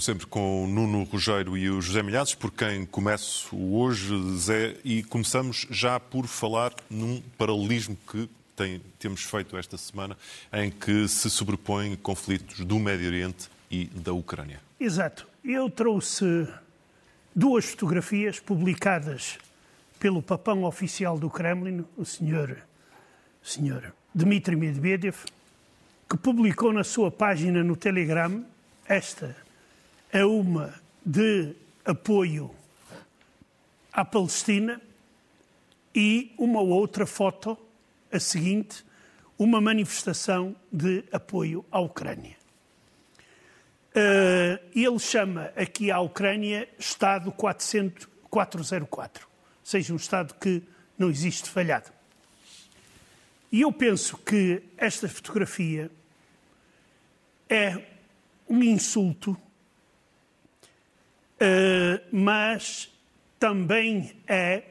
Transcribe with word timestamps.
Como 0.00 0.06
sempre, 0.06 0.26
com 0.26 0.64
o 0.64 0.66
Nuno 0.66 1.02
Rogério 1.02 1.58
e 1.58 1.68
o 1.68 1.82
José 1.82 2.02
Milhazes, 2.02 2.34
por 2.34 2.50
quem 2.50 2.86
começo 2.86 3.54
hoje, 3.54 4.14
Zé, 4.38 4.74
e 4.82 5.02
começamos 5.02 5.66
já 5.68 6.00
por 6.00 6.26
falar 6.26 6.72
num 6.88 7.20
paralelismo 7.36 7.94
que 8.10 8.26
tem, 8.56 8.80
temos 8.98 9.24
feito 9.24 9.58
esta 9.58 9.76
semana, 9.76 10.16
em 10.54 10.70
que 10.70 11.06
se 11.06 11.28
sobrepõem 11.28 11.96
conflitos 11.96 12.64
do 12.64 12.78
Médio 12.78 13.08
Oriente 13.08 13.50
e 13.70 13.84
da 13.88 14.14
Ucrânia. 14.14 14.58
Exato. 14.80 15.28
Eu 15.44 15.68
trouxe 15.68 16.48
duas 17.36 17.66
fotografias 17.66 18.40
publicadas 18.40 19.38
pelo 19.98 20.22
papão 20.22 20.64
oficial 20.64 21.18
do 21.18 21.28
Kremlin, 21.28 21.84
o 21.94 22.06
senhor, 22.06 22.56
o 23.44 23.46
senhor 23.46 23.92
Dmitry 24.14 24.56
Medvedev, 24.56 25.16
que 26.08 26.16
publicou 26.16 26.72
na 26.72 26.84
sua 26.84 27.10
página 27.10 27.62
no 27.62 27.76
Telegram 27.76 28.42
esta 28.86 29.36
é 30.12 30.24
uma 30.24 30.74
de 31.04 31.54
apoio 31.84 32.50
à 33.92 34.04
Palestina 34.04 34.80
e 35.94 36.32
uma 36.38 36.60
outra 36.60 37.06
foto, 37.06 37.56
a 38.12 38.18
seguinte, 38.18 38.84
uma 39.38 39.60
manifestação 39.60 40.54
de 40.72 41.04
apoio 41.12 41.64
à 41.70 41.80
Ucrânia. 41.80 42.36
Uh, 43.90 44.60
ele 44.74 44.98
chama 44.98 45.52
aqui 45.56 45.90
à 45.90 46.00
Ucrânia 46.00 46.68
Estado 46.78 47.32
400, 47.32 48.08
404, 48.28 49.26
ou 49.26 49.30
seja, 49.64 49.92
um 49.92 49.96
Estado 49.96 50.34
que 50.34 50.62
não 50.98 51.10
existe 51.10 51.48
falhado. 51.48 51.90
E 53.50 53.62
eu 53.62 53.72
penso 53.72 54.16
que 54.18 54.62
esta 54.76 55.08
fotografia 55.08 55.90
é 57.48 57.82
um 58.48 58.62
insulto 58.62 59.36
mas 62.12 62.92
também 63.38 64.12
é 64.26 64.62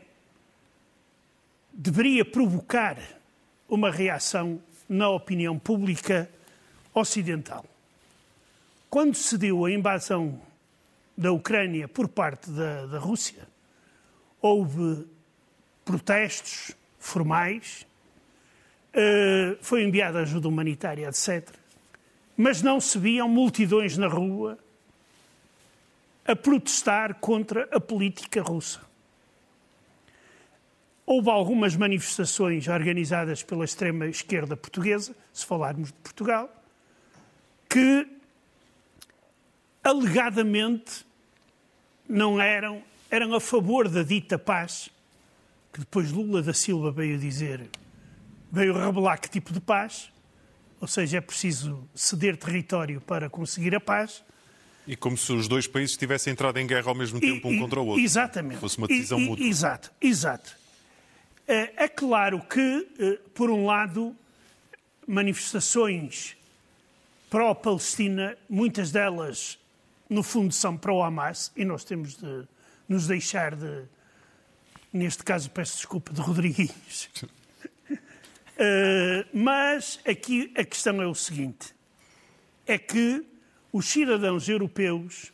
deveria 1.74 2.26
provocar 2.26 2.98
uma 3.68 3.90
reação 3.90 4.62
na 4.88 5.10
opinião 5.10 5.58
pública 5.58 6.30
ocidental. 6.94 7.66
Quando 8.90 9.16
se 9.16 9.38
deu 9.38 9.64
a 9.66 9.72
invasão 9.72 10.42
da 11.18 11.32
Ucrânia 11.32 11.88
por 11.88 12.08
parte 12.08 12.50
da, 12.50 12.86
da 12.88 13.00
Rússia, 13.00 13.48
houve 14.42 15.06
protestos 15.86 16.76
formais, 17.00 17.86
uh, 18.94 19.58
foi 19.62 19.84
enviada 19.84 20.20
ajuda 20.20 20.48
humanitária, 20.48 21.08
etc. 21.08 21.48
Mas 22.36 22.62
não 22.62 22.80
se 22.80 22.98
viam 22.98 23.30
multidões 23.30 23.98
na 23.98 24.08
rua 24.08 24.58
a 26.30 26.36
protestar 26.36 27.16
contra 27.16 27.68
a 27.72 27.80
política 27.80 28.40
russa. 28.44 28.80
Houve 31.04 31.32
algumas 31.32 31.76
manifestações 31.76 32.68
organizadas 32.68 33.42
pela 33.42 33.66
extrema-esquerda 33.66 34.56
portuguesa, 34.56 35.16
se 35.34 35.44
falarmos 35.44 35.88
de 35.88 35.98
Portugal, 35.98 36.48
que 37.68 38.08
alegadamente 39.84 41.04
não 42.08 42.40
eram, 42.40 42.84
eram 43.10 43.34
a 43.34 43.42
favor 43.42 43.90
da 43.90 44.04
dita 44.04 44.38
paz, 44.38 44.92
que 45.74 45.80
depois 45.80 46.12
Lula 46.12 46.44
da 46.44 46.54
Silva 46.54 46.92
veio 46.92 47.18
dizer, 47.18 47.68
veio 48.52 48.78
revelar 48.78 49.18
que 49.18 49.32
tipo 49.32 49.52
de 49.52 49.60
paz, 49.60 50.12
ou 50.80 50.88
seja, 50.88 51.18
é 51.18 51.22
preciso 51.22 51.90
ceder 51.96 52.38
território 52.38 53.02
para 53.02 53.32
conseguir 53.32 53.74
a 53.74 53.80
paz, 53.80 54.24
e 54.90 54.96
como 54.96 55.16
se 55.16 55.32
os 55.32 55.48
dois 55.48 55.68
países 55.68 55.96
tivessem 55.96 56.34
entrado 56.34 56.58
em 56.58 56.66
guerra 56.66 56.90
ao 56.90 56.96
mesmo 56.96 57.20
tempo 57.20 57.48
um 57.48 57.60
contra 57.60 57.80
o 57.80 57.86
outro. 57.86 58.04
Exatamente. 58.04 58.60
Fosse 58.60 58.80
uma 58.80 58.88
decisão 58.88 59.20
e, 59.20 59.24
mútua. 59.24 59.46
Exato, 59.46 59.92
exato. 60.02 60.58
É, 61.48 61.84
é 61.84 61.88
claro 61.88 62.42
que, 62.42 62.88
eh, 62.98 63.20
por 63.36 63.52
um 63.52 63.68
lado, 63.68 64.16
manifestações 65.06 66.36
pró-Palestina, 67.30 68.36
muitas 68.50 68.92
delas, 68.92 69.60
no 70.10 70.24
fundo, 70.24 70.52
são 70.52 70.76
pró-Hamas, 70.76 71.52
e 71.56 71.64
nós 71.64 71.84
temos 71.84 72.16
de 72.16 72.48
nos 72.88 73.06
deixar 73.06 73.56
de, 73.56 73.84
neste 74.92 75.24
caso, 75.24 75.52
peço 75.52 75.76
desculpa, 75.76 76.12
de 76.12 76.20
Rodrigues. 76.20 77.12
uh, 77.22 77.30
mas 79.38 80.00
aqui 80.04 80.52
a 80.58 80.64
questão 80.64 81.00
é 81.00 81.06
o 81.06 81.14
seguinte: 81.14 81.76
é 82.66 82.80
que 82.80 83.24
os 83.72 83.86
cidadãos 83.86 84.48
europeus 84.50 85.32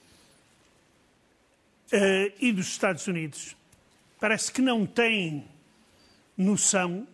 uh, 1.92 2.34
e 2.40 2.52
dos 2.52 2.68
Estados 2.68 3.08
Unidos 3.08 3.56
parece 4.20 4.52
que 4.52 4.62
não 4.62 4.86
têm 4.86 5.46
noção 6.38 7.08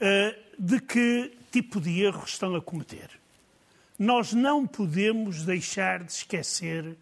uh, 0.00 0.40
de 0.58 0.80
que 0.80 1.32
tipo 1.50 1.80
de 1.80 2.02
erro 2.02 2.24
estão 2.24 2.54
a 2.54 2.62
cometer. 2.62 3.10
Nós 3.98 4.32
não 4.32 4.66
podemos 4.66 5.44
deixar 5.44 6.04
de 6.04 6.12
esquecer 6.12 6.96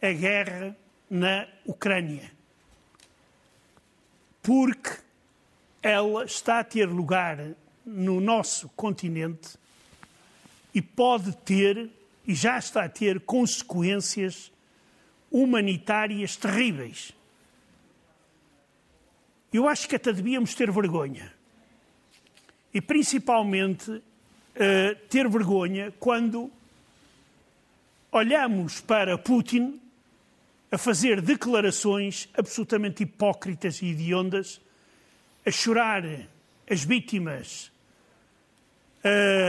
a 0.00 0.12
guerra 0.12 0.76
na 1.08 1.46
Ucrânia, 1.64 2.32
porque 4.42 4.98
ela 5.82 6.24
está 6.24 6.60
a 6.60 6.64
ter 6.64 6.86
lugar 6.86 7.38
no 7.84 8.20
nosso 8.20 8.68
continente 8.70 9.58
e 10.74 10.80
pode 10.80 11.36
ter 11.38 11.90
e 12.26 12.34
já 12.34 12.58
está 12.58 12.84
a 12.84 12.88
ter 12.88 13.20
consequências 13.20 14.52
humanitárias 15.30 16.36
terríveis. 16.36 17.12
Eu 19.52 19.68
acho 19.68 19.88
que 19.88 19.96
até 19.96 20.12
devíamos 20.12 20.54
ter 20.54 20.70
vergonha. 20.70 21.32
E 22.72 22.80
principalmente 22.80 23.90
uh, 23.90 24.02
ter 25.08 25.28
vergonha 25.28 25.92
quando 25.98 26.50
olhamos 28.10 28.80
para 28.80 29.18
Putin 29.18 29.80
a 30.70 30.78
fazer 30.78 31.20
declarações 31.20 32.30
absolutamente 32.32 33.02
hipócritas 33.02 33.82
e 33.82 33.90
hediondas, 33.90 34.58
a 35.44 35.50
chorar 35.50 36.02
as 36.70 36.82
vítimas 36.82 37.70
uh, 39.04 39.41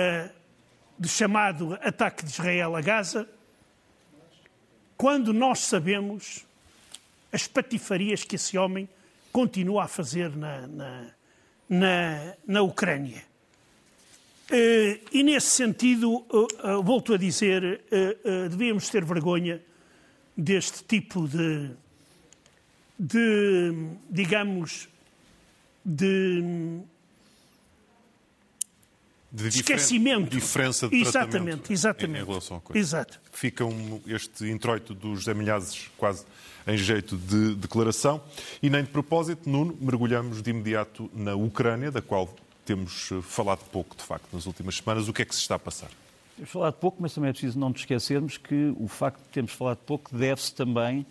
do 1.04 1.10
chamado 1.10 1.78
ataque 1.82 2.24
de 2.24 2.32
Israel 2.32 2.78
a 2.78 2.82
Gaza, 2.82 3.28
quando 4.96 5.34
nós 5.34 5.60
sabemos 5.60 6.46
as 7.30 7.46
patifarias 7.46 8.24
que 8.24 8.38
esse 8.38 8.58
homem 8.58 8.88
continua 9.30 9.84
a 9.84 9.88
fazer 9.90 10.34
na, 10.34 10.66
na, 10.66 11.08
na, 11.68 12.34
na 12.48 12.62
Ucrânia. 12.62 13.22
Eh, 14.50 15.02
e 15.12 15.24
nesse 15.24 15.48
sentido, 15.48 16.26
eh, 16.32 16.70
eh, 16.70 16.82
volto 16.82 17.14
a 17.14 17.18
dizer, 17.18 17.82
devíamos 18.50 18.88
ter 18.88 19.04
vergonha 19.04 19.62
deste 20.38 20.86
tipo 20.86 21.28
de, 21.28 21.70
de 22.98 23.74
digamos, 24.10 24.88
de 25.84 26.82
de 29.34 29.48
esquecimento. 29.48 30.30
diferença 30.30 30.88
de 30.88 30.96
exatamente, 30.96 31.74
exatamente. 31.74 32.22
Em, 32.22 32.26
relação 32.26 32.58
à 32.58 32.62
coisa. 32.62 32.80
Exato. 32.80 33.20
Fica 33.32 33.66
um, 33.66 34.00
este 34.06 34.48
introito 34.48 34.94
dos 34.94 35.20
José 35.20 35.34
Milhazes 35.34 35.90
quase 35.98 36.24
em 36.68 36.78
jeito 36.78 37.18
de 37.18 37.56
declaração. 37.56 38.22
E 38.62 38.70
nem 38.70 38.84
de 38.84 38.90
propósito, 38.90 39.50
Nuno, 39.50 39.76
mergulhamos 39.82 40.42
de 40.42 40.52
imediato 40.52 41.10
na 41.16 41.34
Ucrânia, 41.34 41.90
da 41.90 42.02
qual 42.02 42.34
temos 42.64 43.12
eh, 43.12 43.22
falado 43.22 43.64
pouco, 43.72 43.96
de 43.98 44.04
facto, 44.04 44.28
nas 44.32 44.46
últimas 44.46 44.76
semanas. 44.76 45.08
O 45.08 45.14
que 45.14 45.24
é 45.24 45.26
que 45.26 45.34
se 45.34 45.42
está 45.42 45.56
a 45.56 45.60
passar? 45.60 45.90
Temos 46.36 46.52
falado 46.52 46.76
pouco, 46.76 46.98
mas 47.02 47.14
também 47.14 47.30
é 47.30 47.34
preciso 47.34 47.60
não 47.60 47.70
nos 47.70 47.82
esquecermos 47.82 48.38
que 48.38 48.74
o 48.78 48.88
facto 48.88 49.18
de 49.18 49.30
termos 49.30 49.52
falado 49.52 49.80
pouco 49.80 50.16
deve-se 50.16 50.54
também 50.54 51.06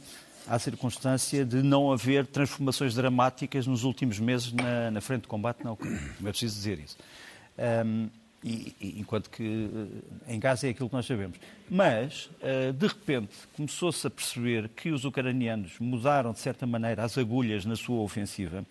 à 0.47 0.59
circunstância 0.59 1.45
de 1.45 1.63
não 1.63 1.93
haver 1.93 2.27
transformações 2.27 2.95
dramáticas 2.95 3.67
nos 3.67 3.85
últimos 3.85 4.19
meses 4.19 4.53
na, 4.53 4.91
na 4.91 5.01
frente 5.01 5.23
de 5.23 5.29
combate 5.29 5.63
na 5.63 5.73
Ucrânia. 5.73 6.01
Não 6.21 6.29
é 6.29 6.33
preciso 6.33 6.55
dizer 6.55 6.79
isso. 6.79 6.97
Um, 7.59 8.09
e, 8.45 8.75
e, 8.81 9.01
enquanto 9.01 9.31
que 9.31 9.71
em 10.27 10.41
Gaza 10.41 10.67
é 10.67 10.71
aquilo 10.71 10.89
que 10.89 10.95
nós 10.97 11.07
sabemos. 11.07 11.39
Mas, 11.71 12.29
de 12.77 12.87
repente, 12.89 13.33
começou-se 13.55 14.05
a 14.05 14.11
perceber 14.11 14.69
que 14.71 14.91
os 14.91 15.05
ucranianos 15.05 15.75
mudaram, 15.79 16.33
de 16.33 16.41
certa 16.41 16.67
maneira, 16.67 17.05
as 17.05 17.17
agulhas 17.17 17.65
na 17.65 17.77
sua 17.77 18.01
ofensiva 18.01 18.67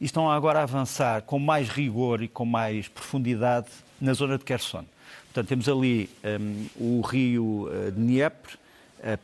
e 0.00 0.04
estão 0.04 0.30
agora 0.30 0.60
a 0.60 0.62
avançar 0.62 1.22
com 1.22 1.38
mais 1.38 1.68
rigor 1.68 2.22
e 2.22 2.28
com 2.28 2.44
mais 2.44 2.86
profundidade 2.86 3.68
na 4.00 4.12
zona 4.12 4.38
de 4.38 4.44
Kherson. 4.44 4.84
Portanto, 5.24 5.48
temos 5.48 5.68
ali 5.68 6.08
um, 6.40 6.66
o 6.76 7.00
rio 7.00 7.68
uh, 7.68 7.90
Dnieper, 7.92 8.58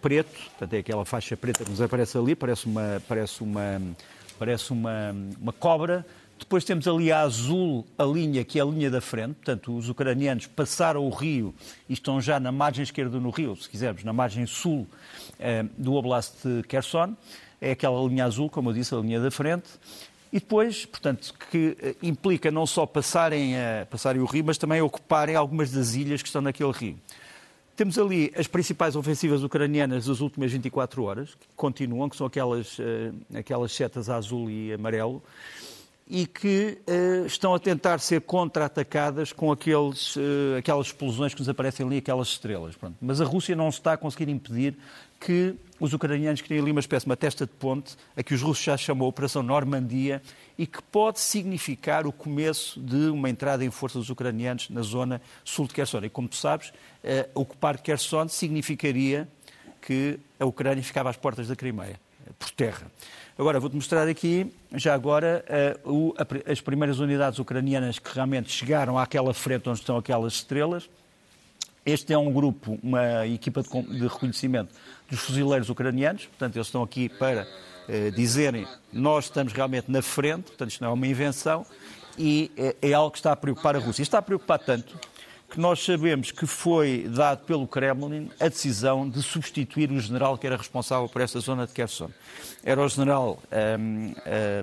preto, 0.00 0.30
portanto, 0.50 0.72
é 0.74 0.78
aquela 0.78 1.04
faixa 1.04 1.36
preta 1.36 1.64
que 1.64 1.70
nos 1.70 1.80
aparece 1.80 2.16
ali, 2.16 2.34
parece 2.34 2.66
uma, 2.66 3.02
parece 3.08 3.42
uma, 3.42 3.82
parece 4.38 4.70
uma, 4.70 5.14
uma 5.40 5.52
cobra. 5.52 6.06
Depois 6.38 6.64
temos 6.64 6.86
ali 6.88 7.10
a 7.12 7.20
azul, 7.20 7.86
a 7.96 8.04
linha, 8.04 8.44
que 8.44 8.58
é 8.58 8.62
a 8.62 8.64
linha 8.64 8.90
da 8.90 9.00
frente, 9.00 9.34
portanto, 9.34 9.76
os 9.76 9.88
ucranianos 9.88 10.46
passaram 10.46 11.06
o 11.06 11.10
rio 11.10 11.54
e 11.88 11.92
estão 11.92 12.20
já 12.20 12.38
na 12.40 12.50
margem 12.50 12.82
esquerda 12.82 13.18
no 13.18 13.30
rio, 13.30 13.56
se 13.56 13.68
quisermos, 13.68 14.04
na 14.04 14.12
margem 14.12 14.44
sul 14.44 14.80
uh, 14.80 15.68
do 15.78 15.94
Oblast 15.94 16.36
de 16.44 16.62
Kherson. 16.64 17.14
É 17.60 17.70
aquela 17.70 18.00
linha 18.06 18.24
azul, 18.24 18.50
como 18.50 18.70
eu 18.70 18.74
disse, 18.74 18.94
a 18.94 18.98
linha 18.98 19.20
da 19.20 19.30
frente. 19.30 19.68
E 20.34 20.40
depois, 20.40 20.84
portanto, 20.84 21.32
que 21.48 21.76
eh, 21.80 21.94
implica 22.02 22.50
não 22.50 22.66
só 22.66 22.84
passarem, 22.84 23.56
a, 23.56 23.86
passarem 23.88 24.20
o 24.20 24.24
rio, 24.24 24.42
mas 24.44 24.58
também 24.58 24.82
ocuparem 24.82 25.36
algumas 25.36 25.70
das 25.70 25.94
ilhas 25.94 26.20
que 26.20 26.26
estão 26.26 26.42
naquele 26.42 26.72
rio. 26.72 26.98
Temos 27.76 27.96
ali 27.98 28.32
as 28.36 28.48
principais 28.48 28.96
ofensivas 28.96 29.44
ucranianas 29.44 30.06
das 30.06 30.20
últimas 30.20 30.50
24 30.50 31.04
horas, 31.04 31.34
que 31.36 31.46
continuam, 31.54 32.08
que 32.08 32.16
são 32.16 32.26
aquelas, 32.26 32.76
eh, 32.80 33.38
aquelas 33.38 33.72
setas 33.72 34.10
azul 34.10 34.50
e 34.50 34.72
amarelo, 34.72 35.22
e 36.06 36.26
que 36.26 36.78
uh, 36.86 37.26
estão 37.26 37.54
a 37.54 37.58
tentar 37.58 37.98
ser 37.98 38.20
contra-atacadas 38.20 39.32
com 39.32 39.50
aqueles, 39.50 40.16
uh, 40.16 40.56
aquelas 40.58 40.88
explosões 40.88 41.32
que 41.32 41.40
nos 41.40 41.48
aparecem 41.48 41.86
ali, 41.86 41.98
aquelas 41.98 42.28
estrelas. 42.28 42.76
Pronto. 42.76 42.96
Mas 43.00 43.20
a 43.20 43.24
Rússia 43.24 43.56
não 43.56 43.68
está 43.68 43.94
a 43.94 43.96
conseguir 43.96 44.30
impedir 44.30 44.76
que 45.18 45.54
os 45.80 45.94
ucranianos 45.94 46.42
criem 46.42 46.60
ali 46.60 46.70
uma 46.70 46.80
espécie, 46.80 47.06
uma 47.06 47.16
testa 47.16 47.46
de 47.46 47.52
ponte, 47.52 47.96
a 48.14 48.22
que 48.22 48.34
os 48.34 48.42
russos 48.42 48.62
já 48.62 48.76
chamam 48.76 49.08
Operação 49.08 49.42
Normandia, 49.42 50.20
e 50.58 50.66
que 50.66 50.82
pode 50.82 51.18
significar 51.18 52.06
o 52.06 52.12
começo 52.12 52.78
de 52.78 53.08
uma 53.08 53.30
entrada 53.30 53.64
em 53.64 53.70
força 53.70 53.98
dos 53.98 54.10
ucranianos 54.10 54.68
na 54.68 54.82
zona 54.82 55.22
sul 55.42 55.66
de 55.66 55.72
Kherson. 55.72 56.04
E 56.04 56.10
como 56.10 56.28
tu 56.28 56.36
sabes, 56.36 56.68
uh, 56.68 57.30
ocupar 57.34 57.78
Kherson 57.80 58.28
significaria 58.28 59.26
que 59.80 60.18
a 60.38 60.44
Ucrânia 60.44 60.82
ficava 60.82 61.08
às 61.08 61.16
portas 61.16 61.48
da 61.48 61.56
Crimeia, 61.56 61.98
por 62.38 62.50
terra. 62.50 62.90
Agora, 63.38 63.58
vou-te 63.58 63.74
mostrar 63.74 64.06
aqui, 64.06 64.52
já 64.74 64.94
agora, 64.94 65.44
a, 65.48 66.52
as 66.52 66.60
primeiras 66.60 67.00
unidades 67.00 67.38
ucranianas 67.38 67.98
que 67.98 68.14
realmente 68.14 68.52
chegaram 68.52 68.98
àquela 68.98 69.34
frente 69.34 69.68
onde 69.68 69.80
estão 69.80 69.96
aquelas 69.96 70.34
estrelas. 70.34 70.88
Este 71.84 72.12
é 72.12 72.18
um 72.18 72.32
grupo, 72.32 72.78
uma 72.82 73.26
equipa 73.26 73.62
de, 73.62 74.06
reconhecimento 74.06 74.72
dos 75.10 75.20
fuzileiros 75.20 75.68
ucranianos, 75.68 76.26
portanto, 76.26 76.56
eles 76.56 76.68
estão 76.68 76.82
aqui 76.82 77.08
para 77.08 77.46
uh, 77.88 78.10
dizerem 78.12 78.66
nós 78.92 79.26
estamos 79.26 79.52
realmente 79.52 79.90
na 79.90 80.00
frente, 80.00 80.44
portanto, 80.44 80.70
isto 80.70 80.82
não 80.82 80.90
é 80.90 80.92
uma 80.94 81.06
invenção, 81.06 81.66
e 82.16 82.50
é, 82.56 82.76
é 82.80 82.92
algo 82.92 83.10
que 83.10 83.18
está 83.18 83.32
a 83.32 83.36
preocupar 83.36 83.76
a 83.76 83.78
Rússia. 83.78 84.02
Está 84.02 84.18
a 84.18 84.22
preocupar 84.22 84.58
tanto 84.60 84.98
que 85.48 85.60
nós 85.60 85.84
sabemos 85.84 86.32
que 86.32 86.46
foi 86.46 87.06
dado 87.08 87.44
pelo 87.44 87.66
Kremlin 87.66 88.30
a 88.40 88.48
decisão 88.48 89.08
de 89.08 89.22
substituir 89.22 89.90
o 89.90 90.00
general 90.00 90.36
que 90.36 90.46
era 90.46 90.56
responsável 90.56 91.08
por 91.08 91.22
esta 91.22 91.38
zona 91.40 91.66
de 91.66 91.72
Kherson. 91.72 92.10
Era 92.62 92.82
o 92.82 92.88
general 92.88 93.38
um, 93.78 94.10
uh, 94.10 94.14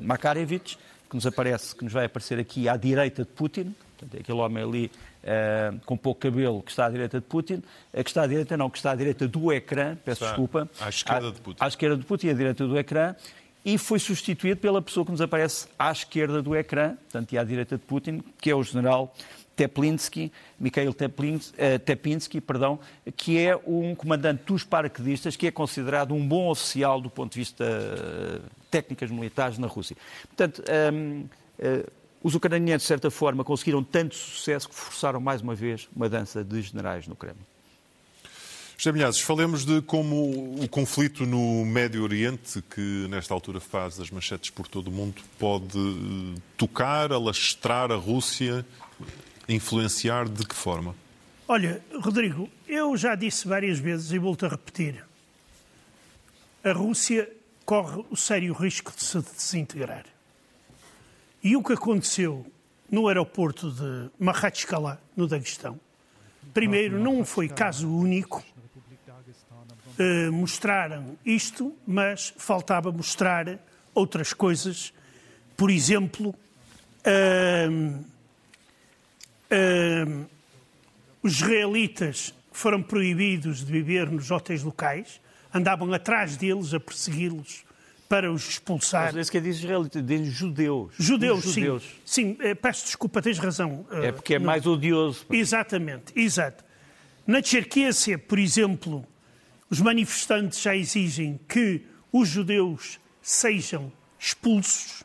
Makarevich, 0.01 0.77
que 1.09 1.15
nos 1.15 1.25
aparece, 1.25 1.75
que 1.75 1.83
nos 1.83 1.93
vai 1.93 2.05
aparecer 2.05 2.39
aqui 2.39 2.67
à 2.67 2.75
direita 2.75 3.23
de 3.23 3.29
Putin, 3.29 3.75
portanto, 3.97 4.15
é 4.15 4.21
aquele 4.21 4.39
homem 4.39 4.63
ali 4.63 4.91
uh, 5.23 5.79
com 5.85 5.95
pouco 5.95 6.19
cabelo 6.19 6.61
que 6.61 6.71
está 6.71 6.87
à 6.87 6.89
direita 6.89 7.19
de 7.19 7.25
Putin, 7.25 7.63
que 7.93 8.09
está 8.09 8.23
à 8.23 8.27
direita, 8.27 8.57
não, 8.57 8.69
que 8.69 8.77
está 8.77 8.91
à 8.91 8.95
direita 8.95 9.27
do 9.27 9.51
ecrã, 9.51 9.95
peço 10.03 10.23
está 10.23 10.27
desculpa. 10.27 10.69
À 10.79 10.89
esquerda 10.89 11.27
à, 11.27 11.31
de 11.31 11.39
Putin. 11.41 11.63
À 11.63 11.67
esquerda 11.67 11.97
de 11.97 12.05
Putin, 12.05 12.29
à 12.29 12.33
direita 12.33 12.67
do 12.67 12.77
ecrã, 12.77 13.15
e 13.63 13.77
foi 13.77 13.99
substituído 13.99 14.59
pela 14.59 14.81
pessoa 14.81 15.05
que 15.05 15.11
nos 15.11 15.21
aparece 15.21 15.67
à 15.77 15.91
esquerda 15.91 16.41
do 16.41 16.55
ecrã, 16.55 16.95
portanto, 16.95 17.31
e 17.31 17.37
à 17.37 17.43
direita 17.43 17.77
de 17.77 17.83
Putin, 17.83 18.23
que 18.39 18.49
é 18.49 18.55
o 18.55 18.63
general 18.63 19.13
Teplinsky, 19.61 20.31
Mikhail 20.59 20.95
eh, 21.55 21.77
Teplinsky, 21.77 22.41
perdão, 22.41 22.79
que 23.15 23.37
é 23.37 23.55
um 23.55 23.93
comandante 23.93 24.43
dos 24.47 24.63
paraquedistas, 24.63 25.35
que 25.35 25.45
é 25.45 25.51
considerado 25.51 26.15
um 26.15 26.27
bom 26.27 26.49
oficial 26.49 26.99
do 26.99 27.11
ponto 27.11 27.33
de 27.33 27.39
vista 27.39 27.63
uh, 27.63 28.41
técnicas 28.71 29.11
militares 29.11 29.59
na 29.59 29.67
Rússia. 29.67 29.95
Portanto, 30.25 30.63
um, 30.91 31.21
uh, 31.21 31.29
eh, 31.59 31.85
os 32.23 32.33
ucranianos, 32.33 32.81
de 32.81 32.87
certa 32.87 33.11
forma, 33.11 33.43
conseguiram 33.43 33.83
tanto 33.83 34.15
sucesso 34.15 34.67
que 34.67 34.73
forçaram 34.73 35.19
mais 35.19 35.41
uma 35.41 35.53
vez 35.53 35.87
uma 35.95 36.09
dança 36.09 36.43
de 36.43 36.59
generais 36.63 37.07
no 37.07 37.15
Kremlin. 37.15 37.45
José 38.75 38.91
Milhazes, 38.91 39.21
falemos 39.21 39.63
de 39.63 39.79
como 39.83 40.55
o 40.59 40.67
conflito 40.67 41.23
no 41.23 41.63
Médio 41.65 42.01
Oriente, 42.01 42.63
que 42.63 43.05
nesta 43.11 43.31
altura 43.31 43.59
faz 43.59 43.99
as 43.99 44.09
manchetes 44.09 44.49
por 44.49 44.67
todo 44.67 44.87
o 44.87 44.91
mundo, 44.91 45.21
pode 45.37 46.33
tocar, 46.57 47.11
alastrar 47.13 47.91
a 47.91 47.95
Rússia 47.95 48.65
influenciar 49.47 50.27
de 50.27 50.45
que 50.45 50.55
forma? 50.55 50.95
Olha, 51.47 51.83
Rodrigo, 51.99 52.49
eu 52.67 52.95
já 52.95 53.15
disse 53.15 53.47
várias 53.47 53.77
vezes 53.77 54.11
e 54.11 54.17
volto 54.17 54.45
a 54.45 54.49
repetir. 54.49 55.03
A 56.63 56.71
Rússia 56.71 57.29
corre 57.65 58.05
o 58.09 58.15
sério 58.15 58.53
risco 58.53 58.93
de 58.95 59.03
se 59.03 59.21
desintegrar. 59.21 60.05
E 61.43 61.55
o 61.55 61.63
que 61.63 61.73
aconteceu 61.73 62.45
no 62.89 63.07
aeroporto 63.07 63.71
de 63.71 64.09
Makhachkala, 64.19 65.01
no 65.15 65.27
Daguestão, 65.27 65.79
primeiro, 66.53 66.99
não 66.99 67.25
foi 67.25 67.49
caso 67.49 67.89
único. 67.89 68.43
Uh, 69.99 70.31
mostraram 70.31 71.17
isto, 71.25 71.75
mas 71.85 72.33
faltava 72.37 72.91
mostrar 72.91 73.59
outras 73.93 74.33
coisas. 74.33 74.93
Por 75.57 75.69
exemplo, 75.69 76.29
uh, 76.29 78.05
Uh, 79.51 80.25
os 81.21 81.33
israelitas 81.33 82.33
foram 82.51 82.81
proibidos 82.81 83.65
de 83.65 83.71
viver 83.71 84.09
nos 84.09 84.31
hotéis 84.31 84.63
locais, 84.63 85.21
andavam 85.53 85.91
atrás 85.93 86.37
deles 86.37 86.73
a 86.73 86.79
persegui-los 86.79 87.63
para 88.07 88.31
os 88.31 88.47
expulsar. 88.47 89.13
Mas 89.13 89.29
é 89.29 89.31
que 89.31 89.39
diz 89.39 89.57
israelita, 89.57 90.01
diz 90.01 90.27
judeus. 90.27 90.93
Judeus, 90.97 91.45
judeus. 91.45 91.83
sim. 92.05 92.35
Sim, 92.35 92.37
eh, 92.41 92.53
peço 92.53 92.85
desculpa, 92.85 93.21
tens 93.21 93.39
razão. 93.39 93.85
É 93.89 94.11
porque 94.11 94.35
é 94.35 94.39
mais 94.39 94.65
odioso. 94.65 95.25
Exatamente, 95.29 96.11
exato. 96.15 96.63
Na 97.25 97.41
Tcherquésia, 97.41 98.17
por 98.17 98.37
exemplo, 98.37 99.05
os 99.69 99.79
manifestantes 99.79 100.61
já 100.61 100.75
exigem 100.75 101.39
que 101.47 101.85
os 102.11 102.27
judeus 102.27 102.99
sejam 103.21 103.91
expulsos. 104.19 105.03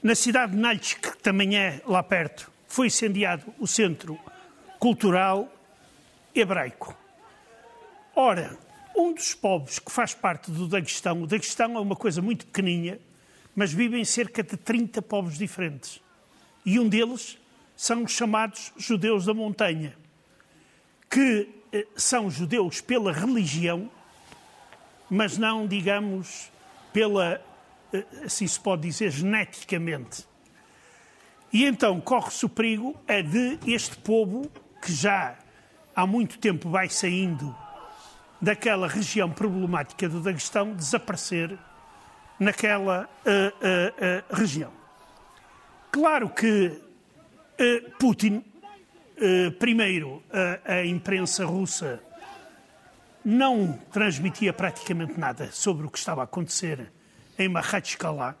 Na 0.00 0.14
cidade 0.14 0.52
de 0.52 0.58
Naltsk, 0.58 1.00
que 1.00 1.18
também 1.18 1.56
é 1.56 1.80
lá 1.84 2.02
perto, 2.02 2.50
foi 2.66 2.88
incendiado 2.88 3.52
o 3.58 3.66
Centro 3.66 4.18
Cultural 4.78 5.52
Hebraico. 6.34 6.96
Ora, 8.14 8.56
um 8.96 9.12
dos 9.12 9.34
povos 9.34 9.78
que 9.78 9.92
faz 9.92 10.14
parte 10.14 10.50
do 10.50 10.66
Daguestão, 10.66 11.22
o 11.22 11.26
Daguestão 11.26 11.76
é 11.76 11.80
uma 11.80 11.96
coisa 11.96 12.22
muito 12.22 12.46
pequeninha, 12.46 12.98
mas 13.54 13.72
vivem 13.72 14.04
cerca 14.04 14.42
de 14.42 14.56
30 14.56 15.02
povos 15.02 15.36
diferentes. 15.38 16.00
E 16.64 16.78
um 16.78 16.88
deles 16.88 17.38
são 17.76 18.04
os 18.04 18.12
chamados 18.12 18.72
judeus 18.76 19.26
da 19.26 19.34
montanha, 19.34 19.96
que 21.10 21.48
eh, 21.72 21.86
são 21.94 22.30
judeus 22.30 22.80
pela 22.80 23.12
religião, 23.12 23.90
mas 25.10 25.36
não, 25.36 25.66
digamos, 25.66 26.50
pela, 26.92 27.40
eh, 27.92 28.04
assim 28.24 28.46
se 28.46 28.58
pode 28.58 28.82
dizer, 28.82 29.10
geneticamente. 29.10 30.26
E 31.52 31.64
então 31.64 32.00
corre-se 32.00 32.44
o 32.44 32.48
perigo 32.48 32.94
é 33.06 33.22
de 33.22 33.58
este 33.66 33.96
povo, 33.96 34.50
que 34.82 34.92
já 34.92 35.36
há 35.94 36.06
muito 36.06 36.38
tempo 36.38 36.68
vai 36.68 36.88
saindo 36.88 37.54
daquela 38.40 38.86
região 38.86 39.30
problemática 39.30 40.08
do 40.08 40.20
Daguestão, 40.20 40.74
desaparecer 40.74 41.58
naquela 42.38 43.08
uh, 43.24 43.30
uh, 43.30 44.32
uh, 44.32 44.36
região. 44.36 44.72
Claro 45.90 46.28
que 46.28 46.82
Putin, 47.98 48.44
primeiro, 49.58 50.22
a 50.62 50.84
imprensa 50.84 51.46
russa 51.46 52.02
não 53.24 53.72
transmitia 53.90 54.52
praticamente 54.52 55.18
nada 55.18 55.50
sobre 55.50 55.86
o 55.86 55.90
que 55.90 55.96
estava 55.96 56.20
a 56.20 56.24
acontecer 56.24 56.92
em 57.38 57.48
Makhachkala, 57.48 58.36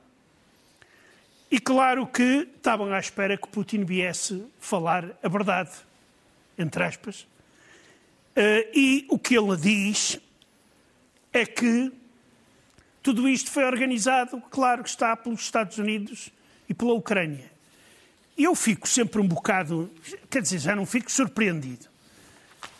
e 1.50 1.60
claro 1.60 2.06
que 2.06 2.48
estavam 2.56 2.92
à 2.92 2.98
espera 2.98 3.36
que 3.36 3.48
Putin 3.48 3.84
viesse 3.84 4.44
falar 4.58 5.16
a 5.22 5.28
verdade, 5.28 5.70
entre 6.58 6.82
aspas. 6.82 7.22
Uh, 8.36 8.68
e 8.74 9.06
o 9.08 9.18
que 9.18 9.36
ele 9.36 9.56
diz 9.56 10.20
é 11.32 11.46
que 11.46 11.92
tudo 13.02 13.28
isto 13.28 13.50
foi 13.50 13.64
organizado, 13.64 14.42
claro 14.50 14.82
que 14.82 14.88
está 14.88 15.16
pelos 15.16 15.40
Estados 15.40 15.78
Unidos 15.78 16.30
e 16.68 16.74
pela 16.74 16.92
Ucrânia. 16.92 17.50
eu 18.36 18.54
fico 18.54 18.88
sempre 18.88 19.20
um 19.20 19.26
bocado, 19.26 19.90
quer 20.28 20.42
dizer, 20.42 20.58
já 20.58 20.74
não 20.74 20.84
fico 20.84 21.10
surpreendido. 21.10 21.86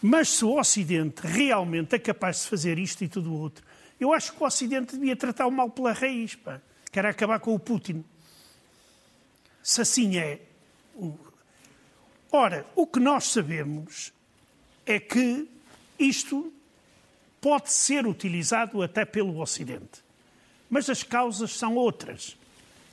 Mas 0.03 0.29
se 0.29 0.45
o 0.45 0.59
Ocidente 0.59 1.23
realmente 1.25 1.95
é 1.95 1.99
capaz 1.99 2.43
de 2.43 2.49
fazer 2.49 2.79
isto 2.79 3.03
e 3.05 3.09
tudo 3.09 3.33
o 3.33 3.39
outro, 3.39 3.65
eu 3.99 4.13
acho 4.13 4.33
que 4.33 4.43
o 4.43 4.47
Ocidente 4.47 4.97
devia 4.97 5.17
tratar 5.17 5.47
o 5.47 5.51
mal 5.51 5.71
pela 5.71 5.93
raiz, 5.93 6.35
pá. 6.35 6.61
Quer 6.91 7.07
acabar 7.07 7.39
com 7.41 7.55
o 7.55 7.59
Putin. 7.59 8.05
Se 9.67 9.81
assim 9.81 10.17
é. 10.17 10.41
Ora, 12.31 12.65
o 12.77 12.87
que 12.87 13.01
nós 13.01 13.25
sabemos 13.25 14.13
é 14.87 15.01
que 15.01 15.51
isto 15.99 16.53
pode 17.41 17.73
ser 17.73 18.07
utilizado 18.07 18.81
até 18.81 19.05
pelo 19.05 19.41
Ocidente. 19.41 20.05
Mas 20.71 20.89
as 20.89 21.03
causas 21.03 21.51
são 21.51 21.75
outras. 21.75 22.37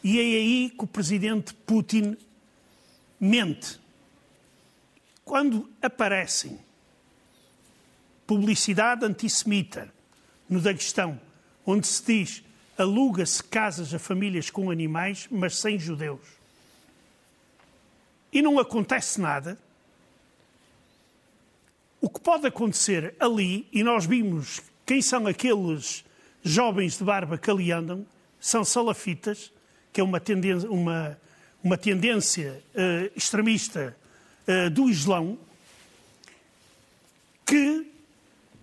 E 0.04 0.18
é 0.18 0.24
aí 0.24 0.74
que 0.76 0.84
o 0.84 0.88
presidente 0.88 1.54
Putin 1.54 2.18
mente. 3.20 3.80
Quando 5.24 5.70
aparecem 5.80 6.60
publicidade 8.26 9.06
antissemita 9.06 9.94
no 10.50 10.60
Daguestão, 10.60 11.22
onde 11.68 11.86
se 11.86 12.04
diz 12.04 12.44
aluga-se 12.76 13.44
casas 13.44 13.94
a 13.94 14.00
famílias 14.00 14.50
com 14.50 14.72
animais, 14.72 15.28
mas 15.30 15.60
sem 15.60 15.78
judeus. 15.78 16.43
E 18.34 18.42
não 18.42 18.58
acontece 18.58 19.22
nada. 19.22 19.58
O 22.02 22.10
que 22.10 22.20
pode 22.20 22.48
acontecer 22.48 23.16
ali, 23.20 23.68
e 23.72 23.84
nós 23.84 24.08
vimos 24.08 24.60
quem 24.86 25.02
são 25.02 25.28
aqueles 25.28 26.04
jovens 26.44 26.98
de 26.98 27.04
barba 27.04 27.38
que 27.38 27.50
ali 27.50 27.72
andam, 27.72 28.06
são 28.40 28.66
salafitas, 28.66 29.54
que 29.94 30.02
é 30.02 30.04
uma 30.04 30.20
tendência, 30.20 30.70
uma, 30.70 31.18
uma 31.64 31.78
tendência 31.78 32.62
uh, 32.74 33.12
extremista 33.16 33.96
uh, 34.48 34.70
do 34.72 34.90
Islão, 34.90 35.38
que 37.46 37.88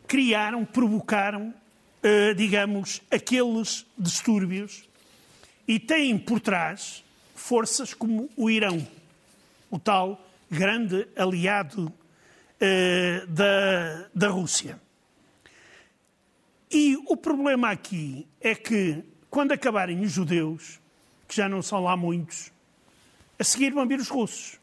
criaram, 0.07 0.65
provocaram, 0.65 1.55
uh, 2.03 2.35
digamos, 2.35 3.01
aqueles 3.11 3.87
distúrbios 3.97 4.85
e 5.67 5.79
têm 5.79 6.19
por 6.19 6.41
trás 6.41 7.05
forças 7.35 7.95
como 7.95 8.29
o 8.37 8.51
Irão, 8.51 8.87
o 9.71 9.79
tal 9.79 10.27
grande 10.51 11.07
aliado 11.17 11.87
uh, 11.87 13.27
da, 13.29 14.09
da 14.15 14.29
Rússia. 14.29 14.81
E 16.71 16.97
o 17.09 17.17
problema 17.17 17.71
aqui 17.71 18.27
é 18.41 18.55
que, 18.55 19.03
quando 19.29 19.53
acabarem 19.53 20.01
os 20.01 20.13
judeus, 20.13 20.81
que 21.27 21.37
já 21.37 21.49
não 21.49 21.63
são 21.63 21.83
lá 21.83 21.97
muitos, 21.97 22.53
a 23.39 23.45
seguir 23.45 23.73
vão 23.73 23.87
vir 23.87 23.99
os 23.99 24.09
russos. 24.09 24.59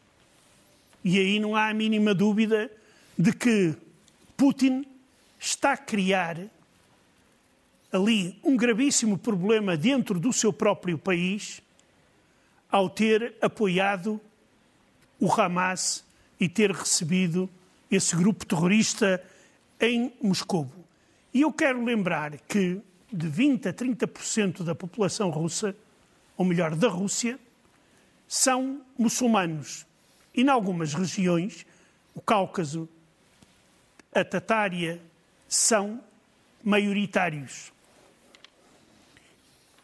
E 1.02 1.18
aí 1.18 1.40
não 1.40 1.56
há 1.56 1.68
a 1.68 1.74
mínima 1.74 2.14
dúvida 2.14 2.70
de 3.18 3.32
que 3.32 3.74
Putin 4.36 4.84
está 5.38 5.72
a 5.72 5.76
criar 5.76 6.38
ali 7.90 8.38
um 8.44 8.56
gravíssimo 8.56 9.18
problema 9.18 9.76
dentro 9.76 10.20
do 10.20 10.32
seu 10.32 10.52
próprio 10.52 10.98
país 10.98 11.62
ao 12.70 12.88
ter 12.90 13.34
apoiado 13.40 14.20
o 15.20 15.32
Hamas 15.32 16.04
e 16.38 16.48
ter 16.48 16.70
recebido 16.70 17.48
esse 17.90 18.14
grupo 18.14 18.46
terrorista 18.46 19.22
em 19.80 20.12
Moscou. 20.22 20.70
E 21.32 21.42
eu 21.42 21.52
quero 21.52 21.84
lembrar 21.84 22.36
que 22.38 22.80
de 23.12 23.28
20 23.28 23.68
a 23.68 23.72
30% 23.72 24.62
da 24.62 24.74
população 24.74 25.30
russa, 25.30 25.74
ou 26.36 26.44
melhor, 26.44 26.74
da 26.74 26.88
Rússia, 26.88 27.38
são 28.26 28.82
muçulmanos. 28.98 29.86
E, 30.34 30.42
em 30.42 30.48
algumas 30.48 30.92
regiões, 30.94 31.64
o 32.14 32.20
Cáucaso, 32.20 32.88
a 34.14 34.24
Tatária, 34.24 35.00
são 35.48 36.00
maioritários. 36.62 37.72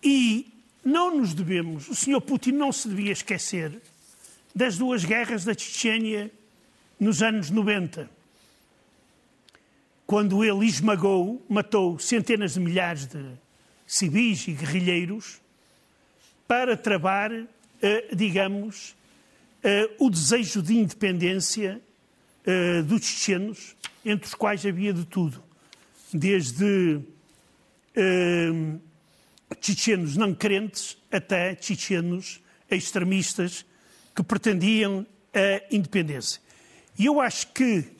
E 0.03 0.53
não 0.85 1.17
nos 1.17 1.33
devemos, 1.33 1.89
o 1.89 1.95
Sr. 1.95 2.21
Putin 2.21 2.53
não 2.53 2.71
se 2.71 2.89
devia 2.89 3.13
esquecer 3.13 3.81
das 4.55 4.79
duas 4.79 5.05
guerras 5.05 5.45
da 5.45 5.53
Chechênia 5.53 6.31
nos 6.99 7.23
anos 7.23 7.51
90, 7.51 8.09
quando 10.07 10.45
ele 10.45 10.67
esmagou, 10.67 11.45
matou 11.49 11.99
centenas 11.99 12.55
de 12.55 12.61
milhares 12.61 13.07
de 13.07 13.33
civis 13.87 14.47
e 14.47 14.53
guerrilheiros 14.53 15.41
para 16.47 16.77
travar, 16.77 17.33
eh, 17.33 18.15
digamos, 18.15 18.95
eh, 19.63 19.91
o 19.99 20.11
desejo 20.11 20.63
de 20.63 20.75
independência 20.75 21.81
eh, 22.47 22.83
dos 22.83 23.03
chechenos, 23.05 23.75
entre 24.05 24.29
os 24.29 24.35
quais 24.35 24.65
havia 24.67 24.93
de 24.93 25.07
tudo. 25.07 25.43
Desde 26.13 27.01
uh, 27.97 28.81
chechenos 29.61 30.17
não 30.17 30.35
crentes 30.35 30.97
até 31.11 31.57
chechenos 31.61 32.41
extremistas 32.71 33.65
que 34.15 34.23
pretendiam 34.23 35.07
a 35.33 35.75
independência. 35.75 36.41
E 36.99 37.07
eu 37.07 37.21
acho 37.21 37.49
que 37.49 37.95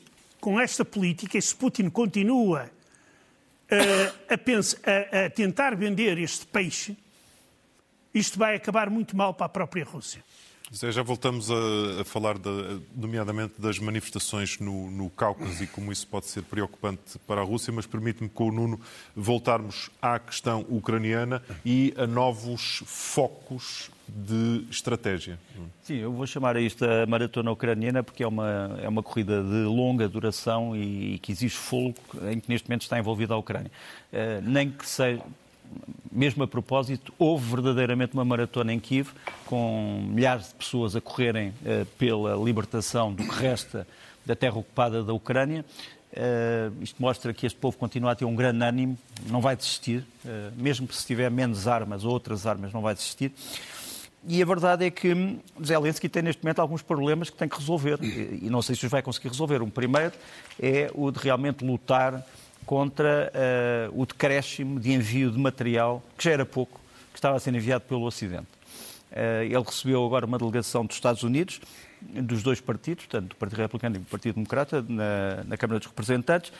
com 0.45 0.59
esta 0.59 0.85
política, 0.85 1.41
se 1.41 1.55
Putin 1.55 1.89
continua 1.89 2.69
uh, 3.71 4.33
a, 4.33 4.37
pensar, 4.37 4.77
a, 4.85 5.25
a 5.25 5.29
tentar 5.31 5.75
vender 5.75 6.19
este 6.19 6.45
peixe, 6.45 6.95
isto 8.13 8.37
vai 8.37 8.55
acabar 8.55 8.87
muito 8.89 9.17
mal 9.17 9.33
para 9.33 9.47
a 9.47 9.49
própria 9.49 9.83
Rússia. 9.83 10.23
Já 10.71 11.01
voltamos 11.01 11.49
a, 11.49 12.01
a 12.01 12.05
falar, 12.05 12.37
de, 12.37 12.79
nomeadamente, 12.95 13.55
das 13.59 13.79
manifestações 13.79 14.59
no, 14.59 14.91
no 14.91 15.09
Cáucaso 15.09 15.63
e 15.63 15.67
como 15.67 15.91
isso 15.91 16.07
pode 16.07 16.27
ser 16.27 16.43
preocupante 16.43 17.17
para 17.25 17.41
a 17.41 17.43
Rússia, 17.43 17.73
mas 17.73 17.85
permite-me, 17.85 18.29
com 18.29 18.49
o 18.49 18.51
Nuno, 18.51 18.79
voltarmos 19.15 19.89
à 20.01 20.19
questão 20.19 20.65
ucraniana 20.69 21.41
e 21.63 21.93
a 21.97 22.05
novos 22.05 22.83
focos 22.85 23.89
de 24.07 24.65
estratégia. 24.69 25.39
Sim, 25.83 25.95
eu 25.95 26.11
vou 26.11 26.27
chamar 26.27 26.55
a 26.55 26.61
isto 26.61 26.85
a 26.85 27.05
maratona 27.05 27.51
ucraniana 27.51 28.03
porque 28.03 28.23
é 28.23 28.27
uma, 28.27 28.79
é 28.81 28.87
uma 28.87 29.03
corrida 29.03 29.43
de 29.43 29.63
longa 29.63 30.07
duração 30.07 30.75
e, 30.75 31.15
e 31.15 31.19
que 31.19 31.31
exige 31.31 31.55
fogo 31.55 31.95
em 32.31 32.39
que 32.39 32.49
neste 32.49 32.69
momento 32.69 32.83
está 32.83 32.99
envolvida 32.99 33.33
a 33.33 33.37
Ucrânia. 33.37 33.71
Uh, 34.11 34.41
nem 34.43 34.69
que 34.69 34.87
seja 34.87 35.21
mesmo 36.11 36.43
a 36.43 36.47
propósito, 36.47 37.13
houve 37.19 37.49
verdadeiramente 37.49 38.13
uma 38.13 38.23
maratona 38.23 38.73
em 38.73 38.79
Kiev, 38.79 39.09
com 39.45 40.05
milhares 40.09 40.49
de 40.49 40.55
pessoas 40.55 40.95
a 40.95 41.01
correrem 41.01 41.49
uh, 41.49 41.85
pela 41.97 42.35
libertação 42.35 43.13
do 43.13 43.23
que 43.23 43.35
resta 43.35 43.85
da 44.25 44.35
terra 44.35 44.57
ocupada 44.57 45.03
da 45.03 45.13
Ucrânia. 45.13 45.65
Uh, 46.13 46.81
isto 46.81 47.01
mostra 47.01 47.33
que 47.33 47.45
este 47.45 47.59
povo 47.59 47.77
continua 47.77 48.13
a 48.13 48.15
ter 48.15 48.23
um 48.23 48.35
grande 48.35 48.63
ânimo, 48.63 48.97
não 49.27 49.41
vai 49.41 49.55
desistir, 49.57 50.05
uh, 50.23 50.51
mesmo 50.55 50.91
se 50.91 51.05
tiver 51.05 51.29
menos 51.29 51.67
armas 51.67 52.05
ou 52.05 52.11
outras 52.11 52.47
armas, 52.47 52.71
não 52.71 52.81
vai 52.81 52.93
desistir. 52.93 53.33
E 54.27 54.41
a 54.41 54.45
verdade 54.45 54.85
é 54.85 54.89
que 54.89 55.39
Zelensky 55.63 56.09
tem 56.09 56.23
neste 56.23 56.43
momento 56.43 56.59
alguns 56.59 56.81
problemas 56.81 57.29
que 57.29 57.37
tem 57.37 57.47
que 57.47 57.57
resolver, 57.57 57.99
e, 58.01 58.49
não 58.49 58.61
sei 58.61 58.75
se 58.75 58.85
os 58.85 58.91
vai 58.91 59.01
conseguir 59.01 59.29
resolver. 59.29 59.61
Um 59.61 59.69
primeiro 59.69 60.13
é 60.59 60.89
o 60.95 61.11
de 61.11 61.19
realmente 61.19 61.63
lutar 61.63 62.25
contra 62.65 63.31
uh, 63.91 64.01
o 64.01 64.05
decréscimo 64.05 64.79
de 64.79 64.91
envio 64.91 65.29
de 65.29 65.37
material, 65.37 66.01
que 66.17 66.23
já 66.23 66.31
era 66.31 66.45
pouco, 66.45 66.79
que 67.11 67.17
estava 67.19 67.37
a 67.37 67.39
ser 67.39 67.53
enviado 67.53 67.83
pelo 67.85 68.03
Ocidente. 68.03 68.47
Uh, 69.11 69.43
ele 69.43 69.63
recebeu 69.63 70.03
agora 70.03 70.25
uma 70.25 70.39
delegação 70.39 70.85
dos 70.85 70.95
Estados 70.95 71.21
Unidos, 71.21 71.61
dos 72.01 72.41
dois 72.41 72.59
partidos, 72.59 73.05
portanto, 73.05 73.29
do 73.29 73.35
Partido 73.35 73.59
Republicano 73.59 73.95
e 73.95 73.99
do 73.99 74.05
Partido 74.05 74.35
Democrata, 74.35 74.83
na, 74.87 75.43
na 75.45 75.57
Câmara 75.57 75.79
dos 75.79 75.87
Representantes. 75.87 76.51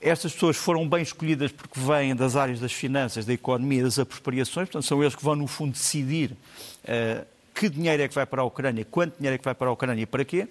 Estas 0.00 0.32
pessoas 0.32 0.56
foram 0.56 0.88
bem 0.88 1.02
escolhidas 1.02 1.52
porque 1.52 1.78
vêm 1.78 2.16
das 2.16 2.34
áreas 2.34 2.58
das 2.58 2.72
finanças, 2.72 3.26
da 3.26 3.34
economia, 3.34 3.82
das 3.82 3.98
apropriações, 3.98 4.68
portanto, 4.68 4.86
são 4.86 5.02
eles 5.02 5.14
que 5.14 5.22
vão, 5.22 5.36
no 5.36 5.46
fundo, 5.46 5.72
decidir 5.72 6.32
uh, 6.32 7.26
que 7.54 7.68
dinheiro 7.68 8.02
é 8.02 8.08
que 8.08 8.14
vai 8.14 8.24
para 8.24 8.40
a 8.40 8.44
Ucrânia, 8.44 8.84
quanto 8.90 9.18
dinheiro 9.18 9.34
é 9.34 9.38
que 9.38 9.44
vai 9.44 9.54
para 9.54 9.68
a 9.68 9.72
Ucrânia 9.72 10.02
e 10.02 10.06
para 10.06 10.24
quê 10.24 10.48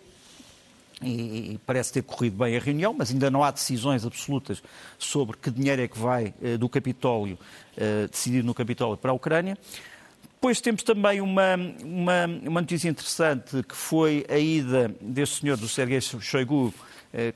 e, 1.02 1.54
e, 1.54 1.60
parece 1.66 1.94
ter 1.94 2.04
corrido 2.04 2.38
bem 2.38 2.56
a 2.56 2.60
reunião, 2.60 2.94
mas 2.94 3.10
ainda 3.10 3.32
não 3.32 3.44
há 3.44 3.52
decisões 3.52 4.06
absolutas 4.06 4.62
sobre 4.98 5.38
que 5.38 5.50
dinheiro 5.50 5.82
é 5.82 5.88
que 5.88 5.98
vai 5.98 6.34
uh, 6.42 6.58
do 6.58 6.70
Capitólio, 6.70 7.40
uh, 7.78 8.08
decidido 8.08 8.46
no 8.46 8.54
Capitólio, 8.54 8.98
para 8.98 9.12
a 9.12 9.14
Ucrânia. 9.14 9.58
Depois 10.36 10.62
temos 10.62 10.84
também 10.84 11.20
uma, 11.20 11.56
uma, 11.84 12.26
uma, 12.46 12.62
notícia 12.62 12.88
interessante, 12.88 13.62
que 13.64 13.76
foi 13.76 14.26
a 14.30 14.38
ida 14.38 14.94
deste 15.02 15.42
senhor, 15.42 15.58
do 15.58 15.68
Sergei 15.68 16.00
Shoigu, 16.00 16.74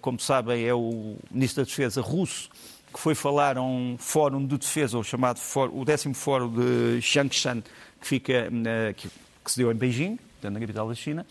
como 0.02 0.20
sabem, 0.20 0.66
é 0.66 0.74
o 0.74 1.16
Ministro 1.32 1.64
da 1.64 1.68
Defesa 1.68 2.02
russo, 2.02 2.50
que 2.94 3.00
foi 3.00 3.16
falar 3.16 3.58
a 3.58 3.62
um 3.62 3.96
fórum 3.98 4.46
de 4.46 4.58
defesa, 4.58 4.98
o 4.98 5.04
chamado 5.04 5.40
fórum, 5.40 5.82
o 5.82 5.84
décimo 5.84 6.14
fórum 6.14 6.50
de 6.50 7.02
Changshan, 7.02 7.62
que, 8.00 8.08
fica, 8.08 8.50
que, 8.96 9.10
que 9.44 9.52
se 9.52 9.58
deu 9.58 9.72
em 9.72 9.76
Beijing, 9.76 10.20
na 10.44 10.60
capital 10.60 10.88
da 10.88 10.94
China, 10.94 11.26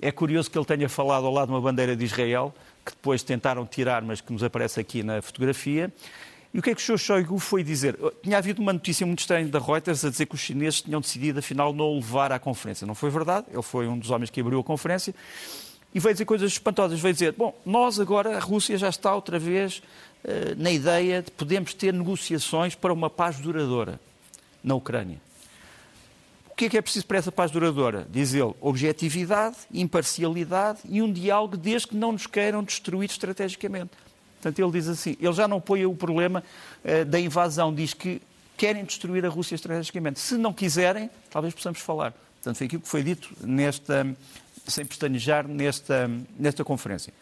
é 0.00 0.12
curioso 0.12 0.50
que 0.50 0.58
ele 0.58 0.64
tenha 0.66 0.88
falado 0.88 1.26
ao 1.26 1.32
lado 1.32 1.48
de 1.48 1.54
uma 1.54 1.60
bandeira 1.60 1.96
de 1.96 2.04
Israel, 2.04 2.54
que 2.84 2.92
depois 2.92 3.22
tentaram 3.22 3.64
tirar, 3.64 4.02
mas 4.02 4.20
que 4.20 4.32
nos 4.32 4.42
aparece 4.42 4.78
aqui 4.78 5.02
na 5.02 5.22
fotografia. 5.22 5.92
E 6.52 6.58
o 6.58 6.62
que 6.62 6.70
é 6.70 6.74
que 6.74 6.80
o 6.80 6.84
Sr. 6.84 6.98
Shoigu 6.98 7.38
foi 7.38 7.62
dizer? 7.62 7.98
Tinha 8.22 8.38
havido 8.38 8.60
uma 8.62 8.72
notícia 8.72 9.06
muito 9.06 9.20
estranha 9.20 9.46
da 9.48 9.58
Reuters 9.58 10.04
a 10.04 10.10
dizer 10.10 10.26
que 10.26 10.34
os 10.34 10.40
chineses 10.40 10.82
tinham 10.82 11.00
decidido, 11.00 11.38
afinal, 11.38 11.72
não 11.72 11.86
o 11.86 11.94
levar 11.96 12.30
à 12.30 12.38
conferência. 12.38 12.86
Não 12.86 12.94
foi 12.94 13.10
verdade, 13.10 13.46
ele 13.50 13.62
foi 13.62 13.88
um 13.88 13.98
dos 13.98 14.10
homens 14.10 14.30
que 14.30 14.40
abriu 14.40 14.60
a 14.60 14.64
conferência 14.64 15.14
e 15.96 15.98
veio 15.98 16.12
dizer 16.12 16.26
coisas 16.26 16.52
espantosas. 16.52 17.00
Veio 17.00 17.14
dizer, 17.14 17.32
bom, 17.32 17.58
nós 17.64 17.98
agora, 17.98 18.36
a 18.36 18.38
Rússia 18.38 18.76
já 18.76 18.90
está 18.90 19.14
outra 19.14 19.38
vez 19.38 19.78
uh, 19.78 20.54
na 20.58 20.70
ideia 20.70 21.22
de 21.22 21.30
podermos 21.30 21.72
ter 21.72 21.90
negociações 21.90 22.74
para 22.74 22.92
uma 22.92 23.08
paz 23.08 23.38
duradoura 23.38 23.98
na 24.62 24.74
Ucrânia. 24.74 25.18
O 26.50 26.54
que 26.54 26.66
é 26.66 26.68
que 26.68 26.76
é 26.76 26.82
preciso 26.82 27.06
para 27.06 27.16
essa 27.16 27.32
paz 27.32 27.50
duradoura? 27.50 28.06
Diz 28.10 28.34
ele, 28.34 28.52
objetividade, 28.60 29.56
imparcialidade 29.72 30.80
e 30.86 31.00
um 31.00 31.10
diálogo 31.10 31.56
desde 31.56 31.88
que 31.88 31.96
não 31.96 32.12
nos 32.12 32.26
queiram 32.26 32.62
destruir 32.62 33.08
estrategicamente. 33.08 33.92
Portanto, 34.34 34.58
ele 34.58 34.72
diz 34.72 34.88
assim, 34.88 35.16
ele 35.18 35.32
já 35.32 35.48
não 35.48 35.62
põe 35.62 35.86
o 35.86 35.94
problema 35.94 36.44
uh, 36.84 37.06
da 37.06 37.18
invasão, 37.18 37.74
diz 37.74 37.94
que 37.94 38.20
querem 38.54 38.84
destruir 38.84 39.24
a 39.24 39.30
Rússia 39.30 39.54
estrategicamente. 39.54 40.20
Se 40.20 40.36
não 40.36 40.52
quiserem, 40.52 41.08
talvez 41.30 41.54
possamos 41.54 41.80
falar. 41.80 42.12
Portanto, 42.34 42.58
foi 42.58 42.66
aquilo 42.66 42.82
que 42.82 42.88
foi 42.88 43.02
dito 43.02 43.30
nesta, 43.40 44.06
sem 44.66 44.84
pestanejar, 44.84 45.46
nesta, 45.46 46.10
nesta 46.38 46.64
conferência. 46.64 47.12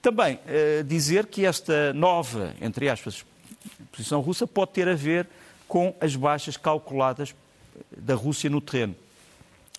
Também 0.00 0.34
uh, 0.36 0.84
dizer 0.84 1.26
que 1.26 1.46
esta 1.46 1.92
nova, 1.92 2.54
entre 2.60 2.88
aspas, 2.88 3.24
posição 3.90 4.20
russa 4.20 4.46
pode 4.46 4.72
ter 4.72 4.88
a 4.88 4.94
ver 4.94 5.28
com 5.68 5.94
as 6.00 6.16
baixas 6.16 6.56
calculadas 6.56 7.34
da 7.96 8.14
Rússia 8.14 8.50
no 8.50 8.60
terreno. 8.60 8.96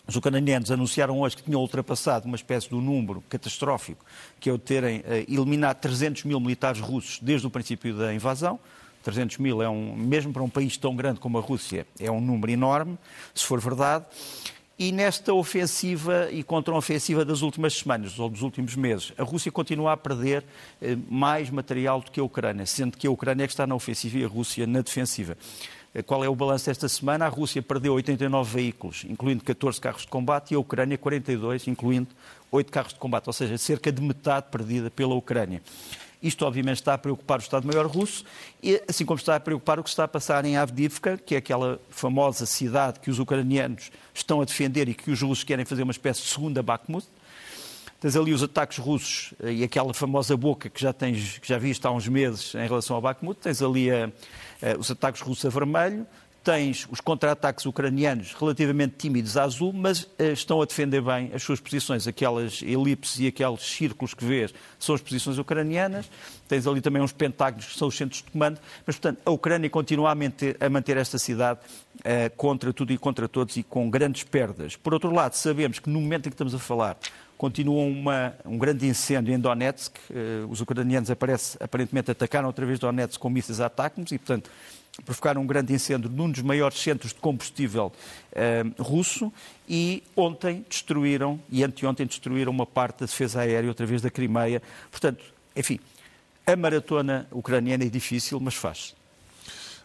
Os 0.07 0.15
ucranianos 0.15 0.69
anunciaram 0.69 1.19
hoje 1.19 1.37
que 1.37 1.43
tinham 1.43 1.61
ultrapassado 1.61 2.25
uma 2.25 2.35
espécie 2.35 2.67
de 2.67 2.75
um 2.75 2.81
número 2.81 3.23
catastrófico, 3.29 4.05
que 4.39 4.49
é 4.49 4.53
o 4.53 4.57
terem 4.57 4.99
uh, 4.99 5.03
eliminado 5.27 5.79
300 5.79 6.23
mil 6.23 6.39
militares 6.39 6.81
russos 6.81 7.19
desde 7.21 7.47
o 7.47 7.49
princípio 7.49 7.95
da 7.95 8.13
invasão. 8.13 8.59
300 9.03 9.37
mil 9.37 9.61
é 9.61 9.69
um, 9.69 9.95
mesmo 9.95 10.31
para 10.31 10.41
um 10.41 10.49
país 10.49 10.77
tão 10.77 10.95
grande 10.95 11.19
como 11.19 11.37
a 11.37 11.41
Rússia, 11.41 11.85
é 11.99 12.09
um 12.09 12.21
número 12.21 12.51
enorme, 12.51 12.97
se 13.35 13.45
for 13.45 13.59
verdade. 13.59 14.05
E 14.77 14.91
nesta 14.91 15.31
ofensiva 15.31 16.31
e 16.31 16.41
contra-ofensiva 16.41 17.23
das 17.23 17.43
últimas 17.43 17.75
semanas 17.75 18.17
ou 18.17 18.27
dos 18.27 18.41
últimos 18.41 18.75
meses, 18.75 19.13
a 19.19 19.23
Rússia 19.23 19.51
continua 19.51 19.93
a 19.93 19.97
perder 19.97 20.43
eh, 20.81 20.97
mais 21.07 21.51
material 21.51 22.01
do 22.01 22.09
que 22.09 22.19
a 22.19 22.23
Ucrânia, 22.23 22.65
sendo 22.65 22.97
que 22.97 23.05
a 23.05 23.11
Ucrânia 23.11 23.43
é 23.43 23.47
que 23.47 23.53
está 23.53 23.67
na 23.67 23.75
ofensiva 23.75 24.17
e 24.17 24.23
a 24.23 24.27
Rússia 24.27 24.65
na 24.65 24.81
defensiva. 24.81 25.37
Eh, 25.93 26.01
qual 26.01 26.23
é 26.23 26.27
o 26.27 26.35
balanço 26.35 26.65
desta 26.65 26.89
semana? 26.89 27.25
A 27.25 27.29
Rússia 27.29 27.61
perdeu 27.61 27.93
89 27.93 28.51
veículos, 28.51 29.05
incluindo 29.07 29.43
14 29.43 29.79
carros 29.79 30.01
de 30.01 30.07
combate, 30.07 30.51
e 30.51 30.55
a 30.55 30.59
Ucrânia 30.59 30.97
42, 30.97 31.67
incluindo 31.67 32.09
8 32.51 32.71
carros 32.71 32.93
de 32.93 32.99
combate, 32.99 33.27
ou 33.27 33.33
seja, 33.33 33.55
cerca 33.59 33.91
de 33.91 34.01
metade 34.01 34.47
perdida 34.49 34.89
pela 34.89 35.13
Ucrânia. 35.13 35.61
Isto, 36.23 36.45
obviamente, 36.45 36.77
está 36.77 36.93
a 36.93 36.97
preocupar 36.97 37.39
o 37.39 37.41
Estado-Maior 37.41 37.85
russo, 37.85 38.23
e, 38.61 38.81
assim 38.87 39.03
como 39.03 39.19
está 39.19 39.35
a 39.35 39.39
preocupar 39.41 39.77
o 39.77 39.83
que 39.83 39.89
está 39.89 40.05
a 40.05 40.07
passar 40.07 40.45
em 40.45 40.55
Avdivka, 40.55 41.17
que 41.17 41.35
é 41.35 41.37
aquela 41.37 41.81
famosa 41.89 42.45
cidade 42.45 43.01
que 43.01 43.11
os 43.11 43.19
ucranianos 43.19 43.91
estão 44.13 44.39
a 44.39 44.45
defender 44.45 44.87
e 44.87 44.93
que 44.93 45.11
os 45.11 45.21
russos 45.21 45.43
querem 45.43 45.65
fazer 45.65 45.83
uma 45.83 45.91
espécie 45.91 46.21
de 46.21 46.29
segunda 46.29 46.63
Bakhmut. 46.63 47.05
Tens 47.99 48.15
ali 48.15 48.33
os 48.33 48.43
ataques 48.43 48.77
russos 48.77 49.33
eh, 49.41 49.53
e 49.53 49.63
aquela 49.63 49.93
famosa 49.93 50.35
boca 50.35 50.69
que 50.69 50.81
já, 50.81 50.91
tens, 50.91 51.37
que 51.39 51.47
já 51.47 51.57
viste 51.57 51.85
há 51.87 51.91
uns 51.91 52.07
meses 52.07 52.53
em 52.55 52.67
relação 52.67 52.97
ao 52.97 53.01
Bakhmut. 53.01 53.39
Tens 53.39 53.61
ali 53.61 53.89
a, 53.91 54.11
eh, 54.61 54.75
os 54.77 54.91
ataques 54.91 55.21
russos 55.21 55.45
a 55.45 55.49
vermelho, 55.49 56.05
tens 56.43 56.85
os 56.91 56.99
contra-ataques 56.99 57.65
ucranianos 57.65 58.33
relativamente 58.33 58.95
tímidos 58.97 59.37
a 59.37 59.43
azul, 59.43 59.71
mas 59.71 60.03
uh, 60.03 60.33
estão 60.33 60.61
a 60.61 60.65
defender 60.65 61.01
bem 61.01 61.31
as 61.33 61.41
suas 61.41 61.59
posições. 61.59 62.05
Aquelas 62.05 62.61
elipses 62.61 63.19
e 63.19 63.27
aqueles 63.27 63.61
círculos 63.61 64.13
que 64.13 64.25
vês 64.25 64.53
são 64.77 64.93
as 64.93 65.01
posições 65.01 65.37
ucranianas. 65.37 66.09
Tens 66.47 66.67
ali 66.67 66.81
também 66.81 67.01
uns 67.01 67.13
pentágonos 67.13 67.67
que 67.67 67.77
são 67.77 67.87
os 67.87 67.95
centros 67.95 68.21
de 68.21 68.29
comando. 68.29 68.59
Mas, 68.85 68.97
portanto, 68.97 69.21
a 69.25 69.31
Ucrânia 69.31 69.69
continua 69.69 70.11
a 70.11 70.15
manter, 70.15 70.57
a 70.59 70.69
manter 70.69 70.97
esta 70.97 71.17
cidade 71.17 71.59
uh, 71.99 72.35
contra 72.35 72.73
tudo 72.73 72.91
e 72.91 72.97
contra 72.97 73.27
todos 73.29 73.55
e 73.55 73.63
com 73.63 73.89
grandes 73.89 74.23
perdas. 74.23 74.75
Por 74.75 74.93
outro 74.93 75.13
lado, 75.13 75.35
sabemos 75.35 75.79
que 75.79 75.89
no 75.89 76.01
momento 76.01 76.27
em 76.27 76.29
que 76.29 76.35
estamos 76.35 76.53
a 76.53 76.59
falar, 76.59 76.97
continua 77.37 77.83
uma, 77.83 78.33
um 78.45 78.57
grande 78.57 78.85
incêndio 78.85 79.33
em 79.33 79.39
Donetsk. 79.39 79.95
Uh, 80.09 80.49
os 80.49 80.59
ucranianos 80.59 81.09
aparece, 81.09 81.57
aparentemente 81.59 82.11
atacaram 82.11 82.47
outra 82.47 82.65
vez 82.65 82.79
Donetsk 82.79 83.17
com 83.17 83.29
mísseis 83.29 83.61
a 83.61 83.67
ataques 83.67 84.11
e, 84.11 84.17
portanto, 84.17 84.49
provocaram 85.05 85.41
um 85.41 85.47
grande 85.47 85.73
incêndio 85.73 86.09
num 86.09 86.29
dos 86.29 86.41
maiores 86.41 86.77
centros 86.77 87.13
de 87.13 87.19
combustível 87.19 87.91
uh, 88.31 88.83
russo 88.83 89.31
e 89.67 90.03
ontem 90.15 90.65
destruíram, 90.69 91.39
e 91.49 91.63
anteontem 91.63 92.05
destruíram 92.05 92.51
uma 92.51 92.65
parte 92.65 92.99
da 92.99 93.05
defesa 93.05 93.41
aérea 93.41 93.69
outra 93.69 93.85
vez 93.85 94.01
da 94.01 94.09
Crimeia. 94.09 94.61
Portanto, 94.91 95.23
enfim, 95.55 95.79
a 96.45 96.55
maratona 96.55 97.27
ucraniana 97.31 97.83
é 97.83 97.89
difícil, 97.89 98.39
mas 98.39 98.53
faz. 98.55 98.95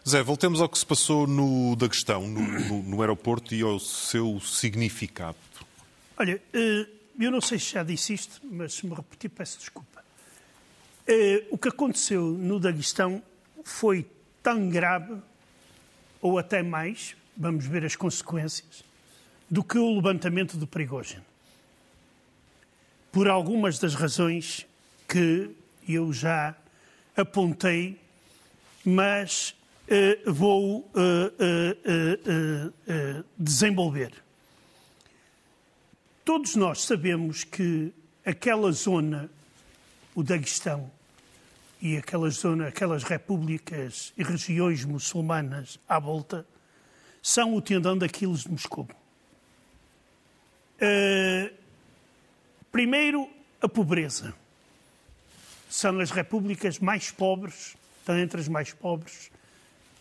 Zé, 0.07 0.23
voltemos 0.23 0.61
ao 0.61 0.69
que 0.69 0.77
se 0.77 0.85
passou 0.85 1.27
no 1.27 1.75
Daguestão, 1.75 2.27
no, 2.27 2.41
no, 2.41 2.83
no 2.83 3.01
aeroporto 3.01 3.53
e 3.53 3.61
ao 3.61 3.79
seu 3.79 4.39
significado. 4.39 5.37
Olha, 6.17 6.41
uh 6.53 6.99
eu 7.19 7.31
não 7.31 7.41
sei 7.41 7.59
se 7.59 7.73
já 7.73 7.83
disse 7.83 8.13
isto, 8.13 8.39
mas 8.43 8.73
se 8.73 8.85
me 8.85 8.95
repetir, 8.95 9.29
peço 9.29 9.59
desculpa. 9.59 10.01
Uh, 11.07 11.47
o 11.51 11.57
que 11.57 11.67
aconteceu 11.67 12.23
no 12.23 12.59
Daguestão 12.59 13.21
foi 13.63 14.05
tão 14.41 14.69
grave, 14.69 15.15
ou 16.21 16.37
até 16.37 16.61
mais, 16.61 17.15
vamos 17.35 17.65
ver 17.65 17.85
as 17.85 17.95
consequências, 17.95 18.83
do 19.49 19.63
que 19.63 19.77
o 19.77 19.95
levantamento 19.95 20.57
do 20.57 20.67
Prigogine. 20.67 21.23
Por 23.11 23.27
algumas 23.27 23.79
das 23.79 23.95
razões 23.95 24.65
que 25.07 25.49
eu 25.87 26.13
já 26.13 26.55
apontei, 27.17 27.99
mas 28.85 29.55
uh, 29.87 30.31
vou 30.31 30.79
uh, 30.79 30.89
desenvolver. 33.37 34.13
Todos 36.23 36.55
nós 36.55 36.83
sabemos 36.83 37.43
que 37.43 37.91
aquela 38.23 38.71
zona, 38.71 39.29
o 40.13 40.21
Daguestão, 40.21 40.91
e 41.81 41.97
aquela 41.97 42.29
zona, 42.29 42.67
aquelas 42.67 43.03
repúblicas 43.03 44.13
e 44.17 44.23
regiões 44.23 44.83
muçulmanas 44.83 45.79
à 45.87 45.99
volta, 45.99 46.45
são 47.21 47.55
o 47.55 47.61
tendão 47.61 47.97
daqueles 47.97 48.41
de 48.41 48.51
Moscou. 48.51 48.87
Uh, 50.81 51.53
primeiro, 52.71 53.29
a 53.61 53.67
pobreza. 53.67 54.33
São 55.69 55.99
as 55.99 56.11
repúblicas 56.11 56.79
mais 56.79 57.11
pobres, 57.11 57.75
estão 57.99 58.17
entre 58.17 58.41
as 58.41 58.47
mais 58.47 58.73
pobres 58.73 59.29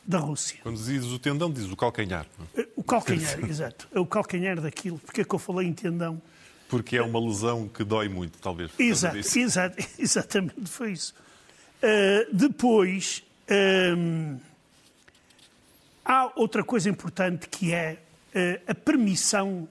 da 0.04 0.18
Rússia. 0.18 0.58
Quando 0.62 0.76
dizes 0.76 1.12
o 1.12 1.18
tendão, 1.18 1.50
dizes 1.52 1.70
o 1.70 1.76
calcanhar. 1.76 2.26
É? 2.56 2.66
O 2.74 2.82
calcanhar, 2.82 3.44
exato. 3.44 3.86
É 3.92 4.00
o 4.00 4.06
calcanhar 4.06 4.58
daquilo. 4.60 4.98
Porque 4.98 5.20
é 5.20 5.24
que 5.24 5.34
eu 5.34 5.38
falei 5.38 5.68
em 5.68 5.74
tendão? 5.74 6.20
Porque 6.68 6.96
é 6.96 7.02
uma 7.02 7.20
lesão 7.20 7.68
que 7.68 7.84
dói 7.84 8.08
muito, 8.08 8.38
talvez. 8.38 8.70
Exato, 8.78 9.16
exato, 9.16 9.76
exatamente, 9.98 10.66
foi 10.66 10.92
isso. 10.92 11.14
Uh, 11.78 12.34
depois, 12.34 13.22
um, 13.96 14.40
há 16.04 16.32
outra 16.34 16.64
coisa 16.64 16.90
importante 16.90 17.48
que 17.48 17.72
é 17.72 17.98
uh, 18.34 18.70
a 18.70 18.74
permissão 18.74 19.68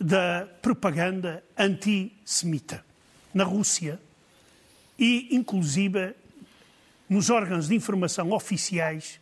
da 0.00 0.46
propaganda 0.62 1.42
antissemita 1.58 2.84
na 3.32 3.42
Rússia 3.42 4.00
e, 4.96 5.34
inclusive, 5.34 6.14
nos 7.08 7.28
órgãos 7.28 7.66
de 7.66 7.74
informação 7.74 8.30
oficiais 8.30 9.18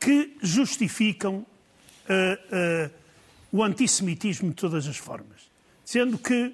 que 0.00 0.36
justificam 0.42 1.46
uh, 2.08 2.90
o 3.52 3.62
antissemitismo 3.62 4.48
de 4.48 4.56
todas 4.56 4.88
as 4.88 4.96
formas. 4.96 5.48
Sendo 5.84 6.18
que, 6.18 6.52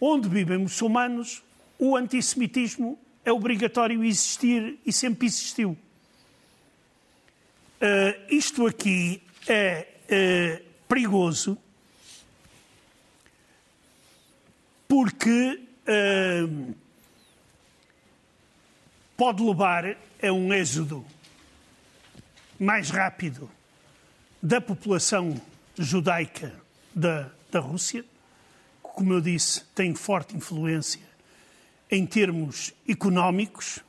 onde 0.00 0.28
vivem 0.28 0.58
muçulmanos, 0.58 1.44
o 1.78 1.96
antissemitismo 1.96 2.98
é 3.24 3.32
obrigatório 3.32 4.04
existir 4.04 4.78
e 4.84 4.92
sempre 4.92 5.26
existiu. 5.26 5.76
Uh, 7.80 8.34
isto 8.34 8.66
aqui 8.66 9.22
é 9.46 9.86
perigoso 10.88 11.56
porque 14.88 15.60
pode 19.16 19.42
levar 19.42 19.96
a 20.22 20.32
um 20.32 20.52
êxodo 20.52 21.04
mais 22.58 22.90
rápido 22.90 23.50
da 24.42 24.60
população 24.60 25.40
judaica 25.76 26.54
da, 26.94 27.30
da 27.50 27.60
Rússia, 27.60 28.02
que, 28.02 28.08
como 28.80 29.12
eu 29.12 29.20
disse, 29.20 29.64
tem 29.74 29.94
forte 29.94 30.36
influência 30.36 31.07
em 31.90 32.06
termos 32.06 32.72
económicos, 32.88 33.80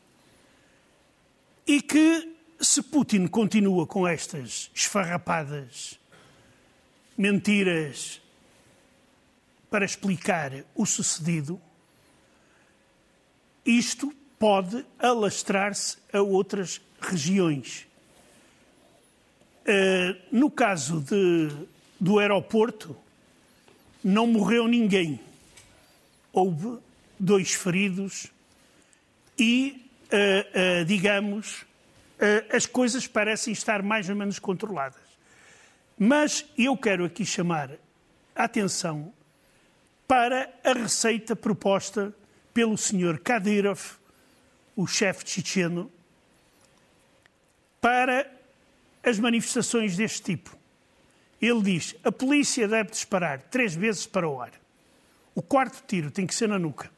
e 1.68 1.82
que, 1.82 2.36
se 2.60 2.82
Putin 2.82 3.28
continua 3.28 3.86
com 3.86 4.08
estas 4.08 4.70
esfarrapadas 4.74 6.00
mentiras 7.18 8.22
para 9.70 9.86
explicar 9.86 10.52
o 10.74 10.86
sucedido, 10.86 11.62
isto 13.66 14.14
pode 14.40 14.86
alastrar-se 14.98 15.98
a 16.12 16.22
outras 16.22 16.82
regiões. 17.00 17.86
Uh, 19.62 20.18
no 20.32 20.50
caso 20.50 21.02
de, 21.02 21.68
do 22.00 22.18
aeroporto, 22.18 22.96
não 24.04 24.26
morreu 24.26 24.68
ninguém. 24.68 25.20
Houve 26.34 26.80
dois 27.20 27.54
feridos 27.54 28.28
e, 29.38 29.86
uh, 30.06 30.82
uh, 30.82 30.86
digamos, 30.86 31.66
as 32.52 32.66
coisas 32.66 33.08
parecem 33.08 33.54
estar 33.54 33.82
mais 33.82 34.10
ou 34.10 34.16
menos 34.16 34.40
controladas. 34.40 35.02
Mas 35.98 36.46
eu 36.58 36.76
quero 36.76 37.06
aqui 37.06 37.26
chamar 37.26 37.72
a 38.36 38.44
atenção 38.44 39.14
para 40.06 40.54
a 40.64 40.74
receita 40.74 41.34
proposta 41.36 42.14
pelo 42.54 42.78
Sr. 42.78 43.20
Kadyrov, 43.24 43.80
o 44.76 44.88
chefe 44.88 45.30
checheno, 45.30 45.92
para 47.80 48.30
as 49.04 49.20
manifestações 49.20 49.96
deste 49.96 50.22
tipo. 50.24 50.58
Ele 51.42 51.62
diz: 51.62 51.96
a 52.04 52.12
polícia 52.12 52.68
deve 52.68 52.92
disparar 52.92 53.42
três 53.44 53.76
vezes 53.76 54.06
para 54.06 54.28
o 54.28 54.42
ar. 54.42 54.52
O 55.36 55.42
quarto 55.42 55.84
tiro 55.88 56.12
tem 56.12 56.28
que 56.28 56.36
ser 56.36 56.48
na 56.48 56.60
nuca. 56.60 56.90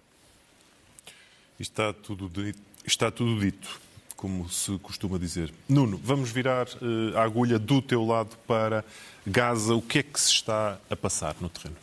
Está 1.62 1.94
tudo 1.94 2.28
dito, 2.28 2.60
está 2.84 3.12
tudo 3.12 3.40
dito 3.40 3.80
como 4.16 4.50
se 4.50 4.80
costuma 4.80 5.20
dizer. 5.20 5.54
Nuno, 5.70 6.00
vamos 6.04 6.32
virar 6.32 6.68
uh, 6.68 7.16
a 7.16 7.22
agulha 7.22 7.60
do 7.60 7.84
teu 7.84 8.04
lado 8.04 8.36
para 8.48 8.84
Gaza. 9.28 9.76
O 9.76 9.82
que 9.82 10.00
é 10.00 10.04
que 10.04 10.20
se 10.20 10.32
está 10.32 10.80
a 10.90 10.96
passar 10.96 11.36
no 11.40 11.50
terreno? 11.50 11.76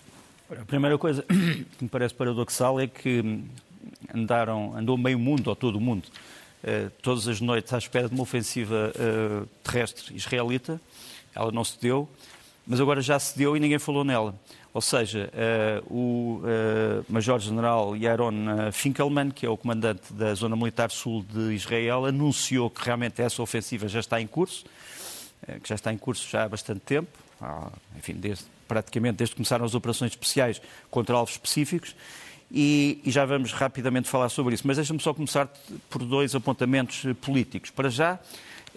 A 0.51 0.65
primeira 0.65 0.99
coisa 0.99 1.23
que 1.79 1.85
me 1.85 1.89
parece 1.89 2.13
paradoxal 2.13 2.81
é 2.81 2.89
que 2.89 3.41
andaram, 4.13 4.77
andou 4.77 4.99
meio 4.99 5.17
mundo, 5.17 5.47
ou 5.47 5.55
todo 5.55 5.77
o 5.77 5.81
mundo, 5.81 6.09
uh, 6.65 6.91
todas 7.01 7.29
as 7.29 7.41
noites 7.41 7.73
à 7.73 7.79
espera 7.79 8.09
de 8.09 8.15
uma 8.15 8.25
ofensiva 8.25 8.93
uh, 8.97 9.47
terrestre 9.63 10.13
israelita. 10.17 10.81
Ela 11.33 11.53
não 11.53 11.63
se 11.63 11.81
deu, 11.81 12.09
mas 12.67 12.81
agora 12.81 13.01
já 13.01 13.17
se 13.21 13.39
deu 13.39 13.57
e 13.57 13.61
ninguém 13.61 13.79
falou 13.79 14.03
nela. 14.03 14.35
Ou 14.79 14.83
seja, 14.83 15.29
uh, 15.35 15.93
o 15.93 16.37
uh, 16.39 17.05
Major-General 17.09 17.97
Yaron 17.97 18.71
Finkelman, 18.71 19.29
que 19.29 19.45
é 19.45 19.49
o 19.49 19.57
comandante 19.57 20.13
da 20.13 20.33
Zona 20.35 20.55
Militar 20.55 20.89
Sul 20.89 21.25
de 21.29 21.53
Israel, 21.53 22.07
anunciou 22.07 22.71
que 22.71 22.85
realmente 22.85 23.21
essa 23.21 23.43
ofensiva 23.43 23.89
já 23.89 23.99
está 23.99 24.21
em 24.21 24.27
curso, 24.29 24.65
que 25.61 25.69
já 25.69 25.75
está 25.75 25.93
em 25.93 25.99
curso 25.99 26.31
já 26.31 26.45
há 26.45 26.49
bastante 26.49 26.79
tempo, 26.79 27.11
enfim, 27.99 28.13
desde, 28.15 28.45
praticamente 28.69 29.17
desde 29.17 29.35
que 29.35 29.39
começaram 29.39 29.65
as 29.65 29.75
operações 29.75 30.13
especiais 30.13 30.63
contra 30.89 31.17
alvos 31.17 31.35
específicos, 31.35 31.97
e, 32.49 33.01
e 33.05 33.11
já 33.11 33.25
vamos 33.25 33.53
rapidamente 33.53 34.09
falar 34.09 34.29
sobre 34.29 34.55
isso. 34.55 34.65
Mas 34.65 34.77
deixa-me 34.77 35.01
só 35.01 35.13
começar 35.13 35.49
por 35.91 36.05
dois 36.05 36.37
apontamentos 36.37 37.03
políticos. 37.21 37.71
Para 37.73 37.91
já, 37.91 38.17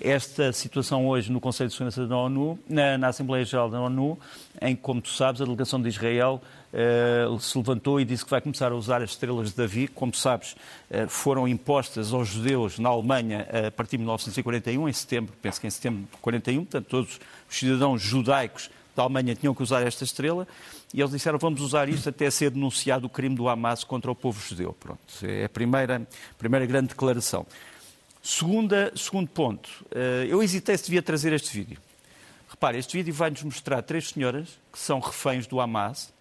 esta 0.04 0.52
situação 0.52 1.08
hoje 1.08 1.32
no 1.32 1.40
Conselho 1.40 1.70
de 1.70 1.76
Segurança 1.76 2.06
da 2.08 2.18
ONU, 2.18 2.58
na, 2.68 2.98
na 2.98 3.08
Assembleia 3.10 3.46
Geral 3.46 3.70
da 3.70 3.80
ONU, 3.80 4.18
em 4.60 4.76
que, 4.76 4.82
como 4.82 5.02
tu 5.02 5.10
sabes, 5.10 5.42
a 5.42 5.46
delegação 5.46 5.82
de 5.82 5.88
Israel 5.90 6.42
uh, 6.74 7.40
se 7.40 7.58
levantou 7.58 8.00
e 8.00 8.06
disse 8.06 8.24
que 8.26 8.32
vai 8.32 8.42
começar 8.42 8.72
a 8.72 8.76
usar 8.76 9.02
as 9.02 9.12
estrelas 9.12 9.52
de 9.52 9.58
Davi. 9.58 9.88
Como 9.88 10.14
sabes, 10.16 10.54
uh, 10.90 11.08
foram 11.08 11.48
impostas 11.48 12.14
aos 12.14 12.30
judeus 12.30 12.80
na 12.80 12.90
Alemanha 12.90 13.48
uh, 13.52 13.68
a 13.68 13.72
partir 13.72 13.92
de 13.92 14.00
1941, 14.00 14.90
em 14.90 14.94
setembro, 14.94 15.34
penso 15.42 15.62
que 15.62 15.68
em 15.68 15.70
setembro 15.70 16.02
de 16.02 16.18
41, 16.18 16.66
portanto, 16.66 16.88
todos 16.88 17.20
os 17.50 17.58
cidadãos 17.58 18.02
judaicos 18.02 18.70
da 18.96 19.04
Alemanha 19.04 19.36
tinham 19.36 19.54
que 19.54 19.64
usar 19.64 19.82
esta 19.84 20.04
estrela 20.04 20.48
e 20.94 21.00
eles 21.00 21.12
disseram 21.12 21.40
vamos 21.40 21.62
usar 21.62 21.88
isto 21.88 22.10
até 22.10 22.30
ser 22.30 22.52
denunciado 22.52 23.08
o 23.08 23.10
crime 23.10 23.36
do 23.36 23.48
Hamas 23.48 23.84
contra 23.84 24.12
o 24.12 24.16
povo 24.16 24.42
judeu. 24.42 24.76
Pronto, 24.78 25.00
é 25.24 25.46
a 25.46 25.50
primeira, 25.50 26.06
primeira 26.38 26.66
grande 26.66 26.90
declaração. 26.90 27.46
Segunda, 28.24 28.92
segundo 28.96 29.28
ponto, 29.28 29.70
eh, 29.92 30.28
eu 30.30 30.44
hesitei 30.44 30.78
se 30.78 30.86
devia 30.86 31.02
trazer 31.02 31.34
este 31.34 31.58
vídeo. 31.58 31.80
Repare, 32.48 32.78
este 32.78 32.96
vídeo 32.96 33.14
vai-nos 33.14 33.42
mostrar 33.42 33.82
três 33.82 34.10
senhoras 34.10 34.48
que 34.72 34.78
são 34.78 35.00
reféns 35.00 35.48
do 35.48 35.60
Hamas 35.60 36.14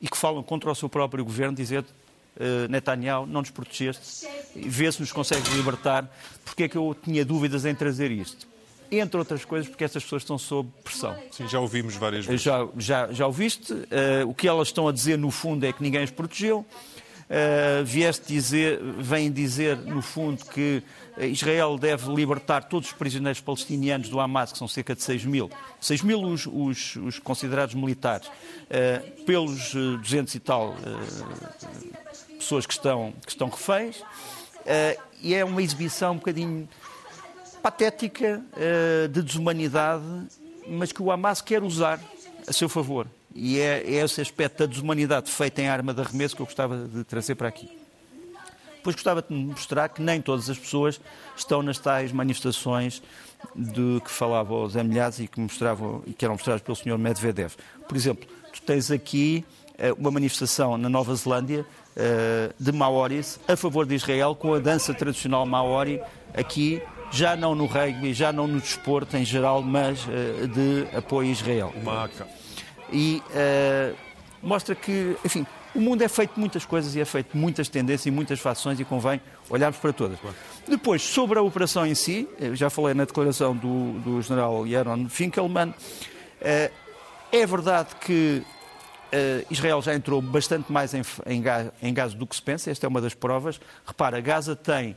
e 0.00 0.08
que 0.08 0.16
falam 0.16 0.42
contra 0.42 0.70
o 0.70 0.74
seu 0.74 0.88
próprio 0.88 1.24
governo, 1.24 1.56
dizendo 1.56 1.86
uh, 2.36 2.68
Netanyahu, 2.68 3.26
não 3.26 3.40
nos 3.40 3.50
protegeste, 3.50 4.26
vê 4.54 4.92
se 4.92 5.00
nos 5.00 5.12
consegues 5.12 5.50
libertar. 5.54 6.10
Porque 6.44 6.64
é 6.64 6.68
que 6.68 6.76
eu 6.76 6.94
tinha 7.02 7.24
dúvidas 7.24 7.64
em 7.64 7.74
trazer 7.74 8.10
isto? 8.10 8.46
Entre 8.90 9.16
outras 9.16 9.44
coisas, 9.44 9.68
porque 9.68 9.84
estas 9.84 10.02
pessoas 10.02 10.22
estão 10.22 10.36
sob 10.36 10.68
pressão. 10.82 11.16
Sim, 11.30 11.48
já 11.48 11.60
ouvimos 11.60 11.94
várias 11.94 12.26
vezes. 12.26 12.42
Já, 12.42 12.68
já, 12.76 13.12
já 13.12 13.26
ouviste. 13.26 13.72
Uh, 13.72 13.86
o 14.26 14.34
que 14.34 14.48
elas 14.48 14.68
estão 14.68 14.88
a 14.88 14.92
dizer, 14.92 15.16
no 15.16 15.30
fundo, 15.30 15.64
é 15.64 15.72
que 15.72 15.82
ninguém 15.82 16.02
as 16.02 16.10
protegeu. 16.10 16.66
Uh, 17.30 17.84
vieste 17.84 18.26
dizer, 18.26 18.80
vem 18.98 19.30
dizer, 19.30 19.76
no 19.76 20.02
fundo, 20.02 20.44
que 20.46 20.82
Israel 21.16 21.78
deve 21.78 22.12
libertar 22.12 22.64
todos 22.64 22.88
os 22.88 22.92
prisioneiros 22.92 23.40
palestinianos 23.40 24.08
do 24.08 24.18
Hamas, 24.18 24.50
que 24.50 24.58
são 24.58 24.66
cerca 24.66 24.96
de 24.96 25.02
6 25.04 25.26
mil, 25.26 25.48
6 25.80 26.02
mil 26.02 26.20
os, 26.24 26.44
os, 26.46 26.96
os 26.96 27.18
considerados 27.20 27.76
militares, 27.76 28.26
uh, 28.26 29.24
pelos 29.24 29.72
200 29.72 30.34
e 30.34 30.40
tal 30.40 30.70
uh, 30.70 32.36
pessoas 32.36 32.66
que 32.66 32.72
estão, 32.72 33.14
que 33.24 33.30
estão 33.30 33.48
reféns, 33.48 34.02
e 35.22 35.32
é 35.32 35.44
uma 35.44 35.62
exibição 35.62 36.14
um 36.14 36.16
bocadinho 36.16 36.68
patética, 37.62 38.42
de 39.10 39.22
desumanidade, 39.22 40.04
mas 40.66 40.90
que 40.90 41.02
o 41.02 41.10
Hamas 41.10 41.40
quer 41.40 41.62
usar 41.62 42.00
a 42.48 42.52
seu 42.52 42.68
favor. 42.68 43.06
E 43.34 43.60
é, 43.60 43.82
é 43.84 44.04
esse 44.04 44.20
aspecto 44.20 44.58
da 44.58 44.66
desumanidade 44.66 45.30
feita 45.30 45.62
em 45.62 45.68
arma 45.68 45.94
de 45.94 46.00
arremesso 46.00 46.34
que 46.34 46.42
eu 46.42 46.46
gostava 46.46 46.76
de 46.76 47.04
trazer 47.04 47.34
para 47.34 47.48
aqui. 47.48 47.68
Depois 48.76 48.96
gostava 48.96 49.22
de 49.22 49.32
mostrar 49.34 49.90
que 49.90 50.00
nem 50.00 50.22
todas 50.22 50.48
as 50.48 50.58
pessoas 50.58 50.98
estão 51.36 51.62
nas 51.62 51.78
tais 51.78 52.12
manifestações 52.12 53.02
de 53.54 54.00
que 54.02 54.10
falava 54.10 54.54
o 54.54 54.68
Zé 54.68 54.80
e 55.20 55.28
que, 55.28 55.38
mostravam, 55.38 56.02
e 56.06 56.12
que 56.14 56.24
eram 56.24 56.34
mostradas 56.34 56.62
pelo 56.62 56.74
Sr. 56.74 56.98
Medvedev. 56.98 57.52
Por 57.86 57.96
exemplo, 57.96 58.26
tu 58.52 58.62
tens 58.62 58.90
aqui 58.90 59.44
uh, 59.74 59.94
uma 60.00 60.10
manifestação 60.10 60.78
na 60.78 60.88
Nova 60.88 61.14
Zelândia 61.14 61.60
uh, 61.60 62.54
de 62.58 62.72
maoris 62.72 63.38
a 63.46 63.54
favor 63.54 63.84
de 63.84 63.94
Israel 63.94 64.34
com 64.34 64.54
a 64.54 64.58
dança 64.58 64.94
tradicional 64.94 65.44
maori 65.44 66.00
aqui 66.32 66.82
já 67.12 67.36
não 67.36 67.54
no 67.54 67.66
rugby, 67.66 68.14
já 68.14 68.32
não 68.32 68.46
no 68.46 68.60
desporto 68.60 69.16
em 69.16 69.24
geral, 69.24 69.62
mas 69.62 70.06
uh, 70.06 70.48
de 70.48 70.96
apoio 70.96 71.28
a 71.28 71.32
Israel. 71.32 71.74
Maca 71.84 72.39
e 72.92 73.22
uh, 73.30 73.96
mostra 74.42 74.74
que, 74.74 75.16
enfim, 75.24 75.46
o 75.74 75.80
mundo 75.80 76.02
é 76.02 76.08
feito 76.08 76.34
de 76.34 76.40
muitas 76.40 76.64
coisas 76.64 76.94
e 76.94 77.00
é 77.00 77.04
feito 77.04 77.32
de 77.32 77.38
muitas 77.38 77.68
tendências 77.68 78.06
e 78.06 78.10
muitas 78.10 78.40
fações 78.40 78.80
e 78.80 78.84
convém 78.84 79.20
olharmos 79.48 79.78
para 79.78 79.92
todas. 79.92 80.18
Depois, 80.66 81.02
sobre 81.02 81.38
a 81.38 81.42
operação 81.42 81.86
em 81.86 81.94
si, 81.94 82.28
já 82.54 82.68
falei 82.68 82.94
na 82.94 83.04
declaração 83.04 83.54
do, 83.54 83.92
do 84.00 84.22
general 84.22 84.66
Yaron 84.66 85.08
Finkelman, 85.08 85.68
uh, 85.68 85.74
é 87.32 87.46
verdade 87.46 87.90
que 88.00 88.42
Uh, 89.12 89.44
Israel 89.50 89.82
já 89.82 89.92
entrou 89.92 90.22
bastante 90.22 90.70
mais 90.70 90.94
em, 90.94 91.02
em, 91.26 91.42
em 91.82 91.92
Gaza 91.92 92.14
do 92.14 92.24
que 92.24 92.36
se 92.36 92.40
pensa, 92.40 92.70
esta 92.70 92.86
é 92.86 92.88
uma 92.88 93.00
das 93.00 93.12
provas. 93.12 93.60
Repara, 93.84 94.20
Gaza 94.20 94.54
tem 94.54 94.96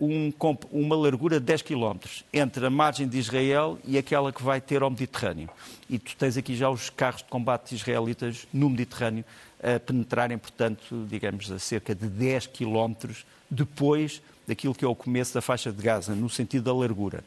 um, 0.00 0.32
uma 0.72 0.96
largura 0.96 1.38
de 1.38 1.46
10 1.46 1.62
km 1.62 1.96
entre 2.32 2.66
a 2.66 2.70
margem 2.70 3.06
de 3.06 3.18
Israel 3.18 3.78
e 3.84 3.96
aquela 3.96 4.32
que 4.32 4.42
vai 4.42 4.60
ter 4.60 4.82
ao 4.82 4.90
Mediterrâneo. 4.90 5.48
E 5.88 5.98
tu 5.98 6.16
tens 6.16 6.36
aqui 6.36 6.56
já 6.56 6.68
os 6.68 6.90
carros 6.90 7.22
de 7.22 7.28
combate 7.28 7.74
israelitas 7.74 8.46
no 8.52 8.68
Mediterrâneo 8.68 9.24
a 9.62 9.78
penetrarem, 9.78 10.36
portanto, 10.36 11.06
digamos, 11.08 11.50
a 11.50 11.58
cerca 11.58 11.94
de 11.94 12.08
10 12.08 12.48
km 12.48 12.94
depois 13.48 14.20
daquilo 14.46 14.74
que 14.74 14.84
é 14.84 14.88
o 14.88 14.94
começo 14.94 15.32
da 15.32 15.40
faixa 15.40 15.70
de 15.70 15.80
Gaza, 15.80 16.14
no 16.14 16.28
sentido 16.28 16.64
da 16.64 16.74
largura. 16.74 17.22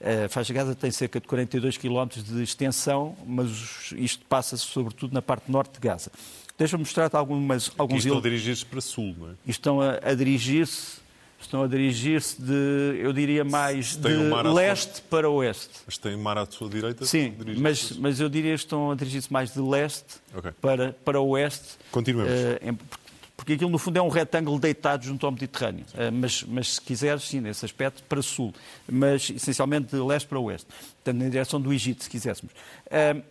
A 0.00 0.28
faixa 0.28 0.52
de 0.52 0.58
Gaza 0.58 0.74
tem 0.74 0.90
cerca 0.90 1.20
de 1.20 1.26
42 1.26 1.76
km 1.76 2.06
de 2.24 2.42
extensão, 2.42 3.16
mas 3.26 3.92
isto 3.96 4.24
passa-se 4.26 4.64
sobretudo 4.64 5.12
na 5.12 5.20
parte 5.20 5.50
norte 5.50 5.74
de 5.74 5.80
Gaza. 5.80 6.12
Deixa-me 6.56 6.82
mostrar 6.82 7.10
algumas, 7.14 7.72
alguns... 7.76 8.04
Estão 8.04 8.18
a 8.18 8.22
dirigir-se 8.22 8.64
para 8.64 8.80
sul, 8.80 9.14
não 9.18 9.30
é? 9.30 9.32
Estão 9.46 9.80
a, 9.80 9.98
a 10.02 10.14
dirigir-se 10.14 11.00
estão 11.40 11.62
a 11.62 11.66
dirigir-se 11.66 12.40
de, 12.40 13.00
eu 13.00 13.12
diria 13.12 13.44
mais, 13.44 13.96
de 13.96 14.08
um 14.08 14.52
leste 14.52 14.96
sua... 14.96 15.04
para 15.08 15.30
oeste. 15.30 15.80
Mas 15.86 15.98
tem 15.98 16.16
mar 16.16 16.38
à 16.38 16.46
sua 16.46 16.68
direita? 16.68 17.04
Sim, 17.04 17.34
mas, 17.58 17.92
mas 17.92 18.20
eu 18.20 18.28
diria 18.28 18.54
que 18.54 18.60
estão 18.60 18.90
a 18.90 18.94
dirigir-se 18.94 19.32
mais 19.32 19.52
de 19.52 19.60
leste 19.60 20.16
okay. 20.34 20.52
para, 20.60 20.92
para 21.04 21.20
oeste. 21.20 21.78
Continuemos. 21.90 22.32
Uh, 22.32 22.78
porque 23.36 23.54
aquilo, 23.54 23.70
no 23.70 23.78
fundo, 23.78 23.96
é 23.96 24.02
um 24.02 24.08
retângulo 24.08 24.58
deitado 24.58 25.04
junto 25.04 25.24
ao 25.24 25.32
Mediterrâneo. 25.32 25.86
Uh, 25.94 26.12
mas, 26.12 26.42
mas, 26.42 26.74
se 26.74 26.80
quiseres, 26.80 27.22
sim, 27.22 27.40
nesse 27.40 27.64
aspecto, 27.64 28.02
para 28.02 28.20
sul. 28.20 28.52
Mas, 28.86 29.30
essencialmente, 29.30 29.96
de 29.96 30.02
leste 30.02 30.28
para 30.28 30.38
oeste. 30.38 30.66
Portanto, 31.02 31.22
na 31.22 31.28
direção 31.30 31.58
do 31.58 31.72
Egito, 31.72 32.04
se 32.04 32.10
quiséssemos. 32.10 32.52
Uh, 32.86 33.22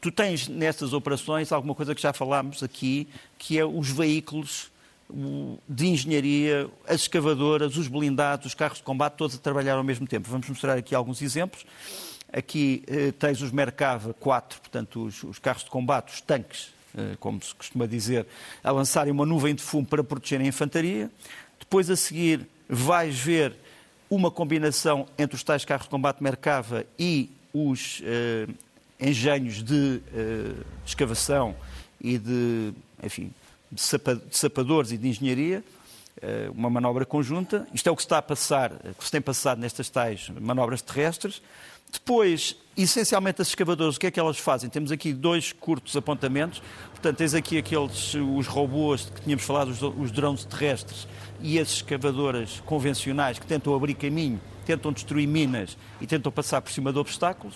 tu 0.00 0.12
tens, 0.12 0.46
nestas 0.46 0.92
operações, 0.92 1.50
alguma 1.50 1.74
coisa 1.74 1.92
que 1.92 2.00
já 2.00 2.12
falámos 2.12 2.62
aqui, 2.62 3.08
que 3.36 3.58
é 3.58 3.64
os 3.64 3.90
veículos 3.90 4.70
de 5.68 5.86
engenharia, 5.86 6.68
as 6.88 7.02
escavadoras, 7.02 7.76
os 7.76 7.88
blindados, 7.88 8.46
os 8.46 8.54
carros 8.54 8.78
de 8.78 8.84
combate, 8.84 9.14
todos 9.14 9.36
a 9.36 9.38
trabalhar 9.38 9.74
ao 9.74 9.84
mesmo 9.84 10.06
tempo. 10.06 10.28
Vamos 10.28 10.48
mostrar 10.48 10.76
aqui 10.76 10.94
alguns 10.94 11.20
exemplos. 11.22 11.64
Aqui 12.32 12.82
eh, 12.88 13.12
tens 13.12 13.40
os 13.40 13.52
Merkava 13.52 14.12
4, 14.14 14.60
portanto, 14.60 15.04
os, 15.04 15.22
os, 15.22 15.38
carros 15.38 15.62
de 15.62 15.70
combate, 15.70 16.12
os 16.12 16.20
tanques, 16.20 16.74
eh, 16.96 17.16
como 17.20 17.40
se 17.40 17.54
costuma 17.54 17.86
dizer, 17.86 18.26
a 18.62 18.72
lançarem 18.72 19.12
uma 19.12 19.24
nuvem 19.24 19.54
de 19.54 19.62
fumo 19.62 19.86
para 19.86 20.02
proteger 20.02 20.40
a 20.40 20.44
infantaria. 20.44 21.10
Depois, 21.60 21.88
a 21.90 21.96
seguir, 21.96 22.48
vais 22.68 23.16
ver 23.16 23.54
uma 24.10 24.30
combinação 24.30 25.06
entre 25.16 25.36
os 25.36 25.44
tais 25.44 25.64
carros 25.64 25.86
de 25.86 25.90
combate 25.90 26.22
Merkava 26.22 26.84
e 26.98 27.30
os 27.52 28.00
uh, 28.00 28.52
engenhos 28.98 29.62
de 29.62 30.00
uh, 30.12 30.64
escavação 30.84 31.54
e 32.00 32.18
de, 32.18 32.72
enfim, 33.02 33.30
de, 33.74 33.80
sapa, 33.80 34.14
de 34.14 34.36
sapadores 34.36 34.92
e 34.92 34.96
de 34.96 35.08
engenharia, 35.08 35.64
uh, 36.22 36.52
uma 36.52 36.70
manobra 36.70 37.04
conjunta. 37.04 37.66
Isto 37.74 37.88
é 37.88 37.92
o 37.92 37.96
que 37.96 38.02
se 38.02 38.06
está 38.06 38.18
a 38.18 38.22
passar, 38.22 38.70
que 38.98 39.04
se 39.04 39.10
tem 39.10 39.20
passado 39.20 39.60
nestas 39.60 39.88
tais 39.88 40.30
manobras 40.30 40.80
terrestres. 40.80 41.42
Depois, 41.92 42.56
essencialmente, 42.76 43.40
as 43.40 43.48
escavadoras, 43.48 43.96
o 43.96 44.00
que 44.00 44.08
é 44.08 44.10
que 44.10 44.18
elas 44.18 44.38
fazem? 44.38 44.68
Temos 44.68 44.90
aqui 44.90 45.12
dois 45.12 45.52
curtos 45.52 45.96
apontamentos. 45.96 46.60
Portanto, 46.90 47.16
tens 47.16 47.34
aqui 47.34 47.58
aqueles, 47.58 48.14
os 48.14 48.46
robôs 48.46 49.10
que 49.14 49.20
tínhamos 49.22 49.44
falado, 49.44 49.68
os, 49.68 49.80
os 49.80 50.10
drones 50.10 50.44
terrestres, 50.44 51.06
e 51.40 51.58
as 51.58 51.68
escavadoras 51.68 52.60
convencionais 52.64 53.38
que 53.38 53.46
tentam 53.46 53.74
abrir 53.74 53.94
caminho, 53.94 54.40
tentam 54.64 54.92
destruir 54.92 55.26
minas 55.28 55.76
e 56.00 56.06
tentam 56.06 56.32
passar 56.32 56.60
por 56.62 56.72
cima 56.72 56.92
de 56.92 56.98
obstáculos. 56.98 57.54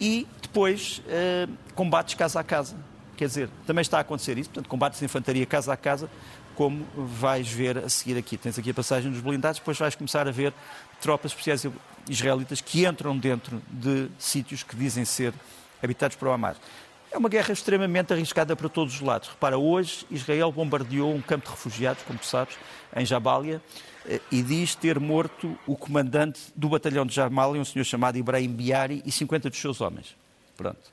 E 0.00 0.26
depois, 0.40 1.02
eh, 1.08 1.48
combates 1.74 2.14
casa 2.14 2.40
a 2.40 2.44
casa. 2.44 2.76
Quer 3.22 3.28
dizer, 3.28 3.50
também 3.64 3.82
está 3.82 3.98
a 3.98 4.00
acontecer 4.00 4.36
isso, 4.36 4.50
portanto, 4.50 4.68
combates 4.68 4.98
de 4.98 5.04
infantaria 5.04 5.46
casa 5.46 5.72
a 5.72 5.76
casa, 5.76 6.10
como 6.56 6.84
vais 6.96 7.48
ver 7.48 7.78
a 7.78 7.88
seguir 7.88 8.18
aqui. 8.18 8.36
Tens 8.36 8.58
aqui 8.58 8.70
a 8.70 8.74
passagem 8.74 9.12
dos 9.12 9.20
blindados, 9.20 9.60
depois 9.60 9.78
vais 9.78 9.94
começar 9.94 10.26
a 10.26 10.32
ver 10.32 10.52
tropas 11.00 11.30
especiais 11.30 11.64
israelitas 12.10 12.60
que 12.60 12.84
entram 12.84 13.16
dentro 13.16 13.62
de 13.70 14.08
sítios 14.18 14.64
que 14.64 14.74
dizem 14.74 15.04
ser 15.04 15.32
habitados 15.80 16.16
por 16.16 16.30
Hamas. 16.30 16.56
É 17.12 17.16
uma 17.16 17.28
guerra 17.28 17.52
extremamente 17.52 18.12
arriscada 18.12 18.56
para 18.56 18.68
todos 18.68 18.96
os 18.96 19.00
lados. 19.00 19.28
Repara, 19.28 19.56
hoje 19.56 20.04
Israel 20.10 20.50
bombardeou 20.50 21.14
um 21.14 21.22
campo 21.22 21.44
de 21.44 21.52
refugiados, 21.52 22.02
como 22.02 22.18
tu 22.18 22.26
sabes, 22.26 22.56
em 22.96 23.06
Jabalia, 23.06 23.62
eh, 24.04 24.20
e 24.32 24.42
diz 24.42 24.74
ter 24.74 24.98
morto 24.98 25.56
o 25.64 25.76
comandante 25.76 26.40
do 26.56 26.68
batalhão 26.68 27.06
de 27.06 27.14
Jabalia, 27.14 27.60
um 27.60 27.64
senhor 27.64 27.84
chamado 27.84 28.18
Ibrahim 28.18 28.48
Biari, 28.48 29.00
e 29.06 29.12
50 29.12 29.48
dos 29.48 29.60
seus 29.60 29.80
homens. 29.80 30.16
Pronto. 30.56 30.90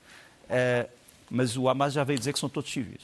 Uh, 0.47 0.98
mas 1.29 1.57
o 1.57 1.69
Hamas 1.69 1.93
já 1.93 2.03
veio 2.03 2.17
dizer 2.17 2.33
que 2.33 2.39
são 2.39 2.49
todos 2.49 2.71
civis. 2.71 3.01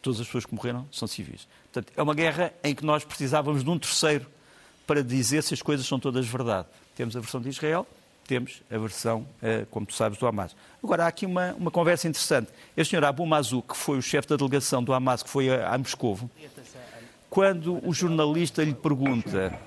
Todas 0.00 0.20
as 0.20 0.26
pessoas 0.26 0.46
que 0.46 0.54
morreram 0.54 0.86
são 0.90 1.06
civis. 1.06 1.46
Portanto, 1.72 1.92
é 1.96 2.02
uma 2.02 2.14
guerra 2.14 2.52
em 2.62 2.74
que 2.74 2.84
nós 2.84 3.04
precisávamos 3.04 3.62
de 3.62 3.70
um 3.70 3.78
terceiro 3.78 4.26
para 4.86 5.02
dizer 5.02 5.42
se 5.42 5.54
as 5.54 5.62
coisas 5.62 5.86
são 5.86 5.98
todas 5.98 6.26
verdade. 6.26 6.66
Temos 6.96 7.16
a 7.16 7.20
versão 7.20 7.40
de 7.40 7.48
Israel, 7.48 7.86
temos 8.26 8.62
a 8.70 8.78
versão, 8.78 9.26
eh, 9.42 9.66
como 9.70 9.86
tu 9.86 9.94
sabes, 9.94 10.18
do 10.18 10.26
Hamas. 10.26 10.54
Agora, 10.82 11.04
há 11.04 11.06
aqui 11.06 11.24
uma, 11.26 11.54
uma 11.54 11.70
conversa 11.70 12.08
interessante. 12.08 12.50
Este 12.76 12.90
senhor 12.90 13.04
Abu 13.04 13.26
Mazu, 13.26 13.62
que 13.62 13.76
foi 13.76 13.98
o 13.98 14.02
chefe 14.02 14.28
da 14.28 14.36
delegação 14.36 14.82
do 14.82 14.92
Hamas, 14.92 15.22
que 15.22 15.30
foi 15.30 15.50
a, 15.50 15.72
a 15.72 15.78
Moscovo, 15.78 16.30
quando 17.30 17.80
o 17.86 17.94
jornalista 17.94 18.62
lhe 18.62 18.74
pergunta 18.74 19.58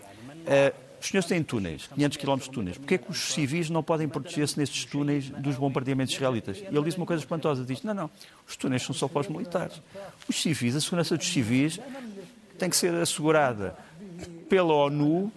uh, 0.42 0.85
os 1.00 1.08
senhores 1.08 1.28
têm 1.28 1.44
túneis, 1.44 1.88
500 1.94 2.18
km 2.18 2.36
de 2.38 2.50
túneis, 2.50 2.78
porquê 2.78 2.96
é 2.96 2.98
que 2.98 3.12
os 3.12 3.34
civis 3.34 3.70
não 3.70 3.84
podem 3.84 4.08
proteger-se 4.08 4.58
nestes 4.58 4.86
túneis 4.86 5.30
dos 5.30 5.56
bombardeamentos 5.56 6.14
israelitas? 6.14 6.58
E 6.58 6.76
ele 6.76 6.84
diz 6.84 6.96
uma 6.98 7.06
coisa 7.06 7.22
espantosa, 7.22 7.64
diz, 7.64 7.84
não, 7.84 7.94
não, 7.94 8.10
os 8.48 8.56
túneis 8.56 8.84
são 8.84 8.94
só 8.94 9.08
para 9.08 9.22
os 9.22 9.28
militares. 9.28 9.82
Os 10.28 10.42
civis, 10.42 10.76
a 10.76 10.82
segurança 10.82 11.18
dos 11.18 11.28
civis 11.28 11.80
tem 12.58 12.70
que 12.70 12.76
ser 12.76 12.94
assegurada 12.96 13.76
pela 14.50 14.74
ONU 14.74 15.32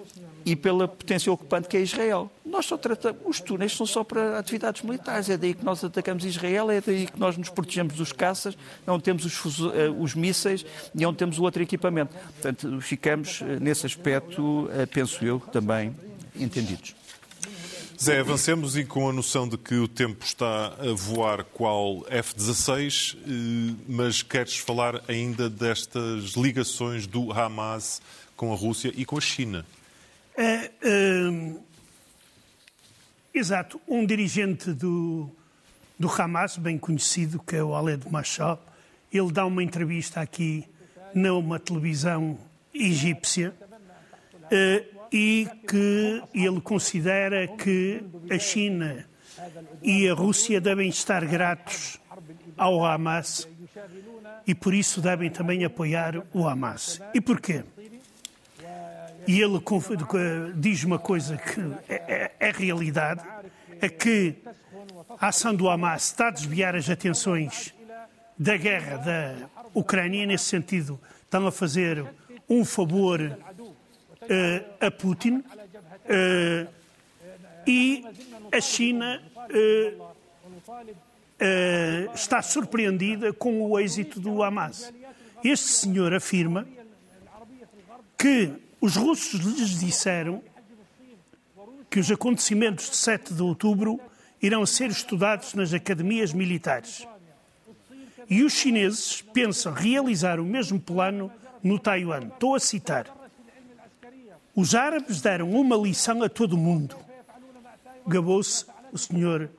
e 0.44 0.56
pela 0.56 0.88
potência 0.88 1.32
ocupante 1.32 1.68
que 1.68 1.76
é 1.76 1.80
Israel. 1.80 2.30
Nós 2.48 2.64
só 2.64 2.78
tratamos, 2.78 3.20
os 3.26 3.40
túneis 3.40 3.76
são 3.76 3.86
só 3.86 4.02
para 4.02 4.38
atividades 4.38 4.82
militares, 4.82 5.28
é 5.28 5.36
daí 5.36 5.52
que 5.52 5.64
nós 5.64 5.84
atacamos 5.84 6.24
Israel, 6.24 6.70
é 6.70 6.80
daí 6.80 7.06
que 7.06 7.20
nós 7.20 7.36
nos 7.36 7.50
protegemos 7.50 7.94
dos 7.94 8.10
caças, 8.12 8.56
é 8.86 8.90
onde 8.90 9.04
temos 9.04 9.24
os, 9.24 9.60
eh, 9.74 9.88
os 9.90 10.14
mísseis 10.14 10.64
e 10.94 11.04
é 11.04 11.08
onde 11.08 11.18
temos 11.18 11.38
o 11.38 11.42
outro 11.42 11.62
equipamento. 11.62 12.14
Portanto, 12.14 12.80
ficamos 12.80 13.42
eh, 13.42 13.60
nesse 13.60 13.84
aspecto, 13.84 14.68
eh, 14.72 14.86
penso 14.86 15.24
eu, 15.24 15.38
também 15.38 15.94
entendidos. 16.34 16.94
Zé, 18.00 18.20
avancemos 18.20 18.76
e 18.76 18.84
com 18.84 19.08
a 19.08 19.12
noção 19.12 19.46
de 19.48 19.58
que 19.58 19.74
o 19.74 19.88
tempo 19.88 20.24
está 20.24 20.72
a 20.78 20.92
voar 20.94 21.44
qual 21.44 22.06
F-16, 22.08 23.16
mas 23.88 24.22
queres 24.22 24.56
falar 24.56 25.02
ainda 25.08 25.50
destas 25.50 26.34
ligações 26.36 27.08
do 27.08 27.32
Hamas 27.32 28.00
com 28.36 28.52
a 28.52 28.56
Rússia 28.56 28.92
e 28.96 29.04
com 29.04 29.18
a 29.18 29.20
China? 29.20 29.66
É, 30.36 30.70
é, 30.80 31.52
exato. 33.38 33.80
Um 33.86 34.04
dirigente 34.04 34.72
do, 34.72 35.30
do 35.98 36.10
Hamas, 36.10 36.56
bem 36.56 36.78
conhecido, 36.78 37.40
que 37.40 37.56
é 37.56 37.62
o 37.62 37.74
Aled 37.74 38.10
Mashal, 38.10 38.62
ele 39.12 39.32
dá 39.32 39.46
uma 39.46 39.62
entrevista 39.62 40.20
aqui 40.20 40.64
numa 41.14 41.58
televisão 41.58 42.38
egípcia 42.74 43.54
é, 44.50 44.84
e 45.10 45.48
que 45.66 46.22
ele 46.34 46.60
considera 46.60 47.46
que 47.48 48.02
a 48.30 48.38
China 48.38 49.06
e 49.82 50.08
a 50.08 50.14
Rússia 50.14 50.60
devem 50.60 50.88
estar 50.88 51.24
gratos 51.24 51.98
ao 52.56 52.84
Hamas 52.84 53.48
e 54.46 54.54
por 54.54 54.74
isso 54.74 55.00
devem 55.00 55.30
também 55.30 55.64
apoiar 55.64 56.22
o 56.32 56.46
Hamas. 56.46 57.00
E 57.14 57.20
porquê? 57.20 57.64
E 59.28 59.42
ele 59.42 59.60
diz 60.56 60.84
uma 60.84 60.98
coisa 60.98 61.36
que 61.36 61.60
é, 61.86 62.32
é, 62.40 62.48
é 62.48 62.50
realidade, 62.50 63.22
é 63.78 63.86
que 63.86 64.36
a 65.20 65.28
ação 65.28 65.54
do 65.54 65.68
Hamas 65.68 66.06
está 66.06 66.28
a 66.28 66.30
desviar 66.30 66.74
as 66.74 66.88
atenções 66.88 67.74
da 68.38 68.56
guerra 68.56 68.96
da 68.96 69.34
Ucrânia, 69.74 70.24
nesse 70.24 70.46
sentido, 70.46 70.98
estão 71.22 71.46
a 71.46 71.52
fazer 71.52 72.06
um 72.48 72.64
favor 72.64 73.20
uh, 73.20 73.36
a 74.80 74.90
Putin 74.90 75.44
uh, 75.44 76.66
e 77.66 78.02
a 78.50 78.60
China 78.62 79.22
uh, 79.36 80.08
está 82.14 82.40
surpreendida 82.40 83.30
com 83.34 83.60
o 83.60 83.78
êxito 83.78 84.18
do 84.18 84.42
Hamas. 84.42 84.90
Este 85.44 85.68
senhor 85.68 86.14
afirma 86.14 86.66
que 88.16 88.66
os 88.80 88.96
russos 88.96 89.40
lhes 89.40 89.80
disseram 89.80 90.42
que 91.90 91.98
os 91.98 92.10
acontecimentos 92.10 92.90
de 92.90 92.96
7 92.96 93.34
de 93.34 93.42
outubro 93.42 94.00
irão 94.40 94.64
ser 94.64 94.90
estudados 94.90 95.54
nas 95.54 95.72
academias 95.72 96.32
militares. 96.32 97.06
E 98.28 98.44
os 98.44 98.52
chineses 98.52 99.22
pensam 99.22 99.72
realizar 99.72 100.38
o 100.38 100.44
mesmo 100.44 100.78
plano 100.78 101.32
no 101.62 101.78
Taiwan. 101.78 102.28
Estou 102.28 102.54
a 102.54 102.60
citar. 102.60 103.06
Os 104.54 104.74
árabes 104.74 105.20
deram 105.20 105.50
uma 105.50 105.76
lição 105.76 106.22
a 106.22 106.28
todo 106.28 106.56
mundo. 106.56 106.96
Gabou-se 108.06 108.66
o 108.92 108.98
senhor 108.98 109.50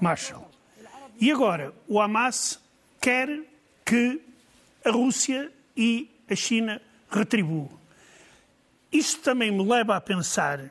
Marshall. 0.00 0.48
E 1.20 1.30
agora, 1.30 1.74
o 1.88 2.00
Hamas 2.00 2.60
quer 3.00 3.28
que 3.84 4.20
a 4.84 4.90
Rússia 4.90 5.52
e 5.76 6.10
a 6.28 6.34
China 6.34 6.80
retribuam. 7.10 7.81
Isto 8.92 9.22
também 9.22 9.50
me 9.50 9.64
leva 9.64 9.96
a 9.96 10.00
pensar, 10.00 10.70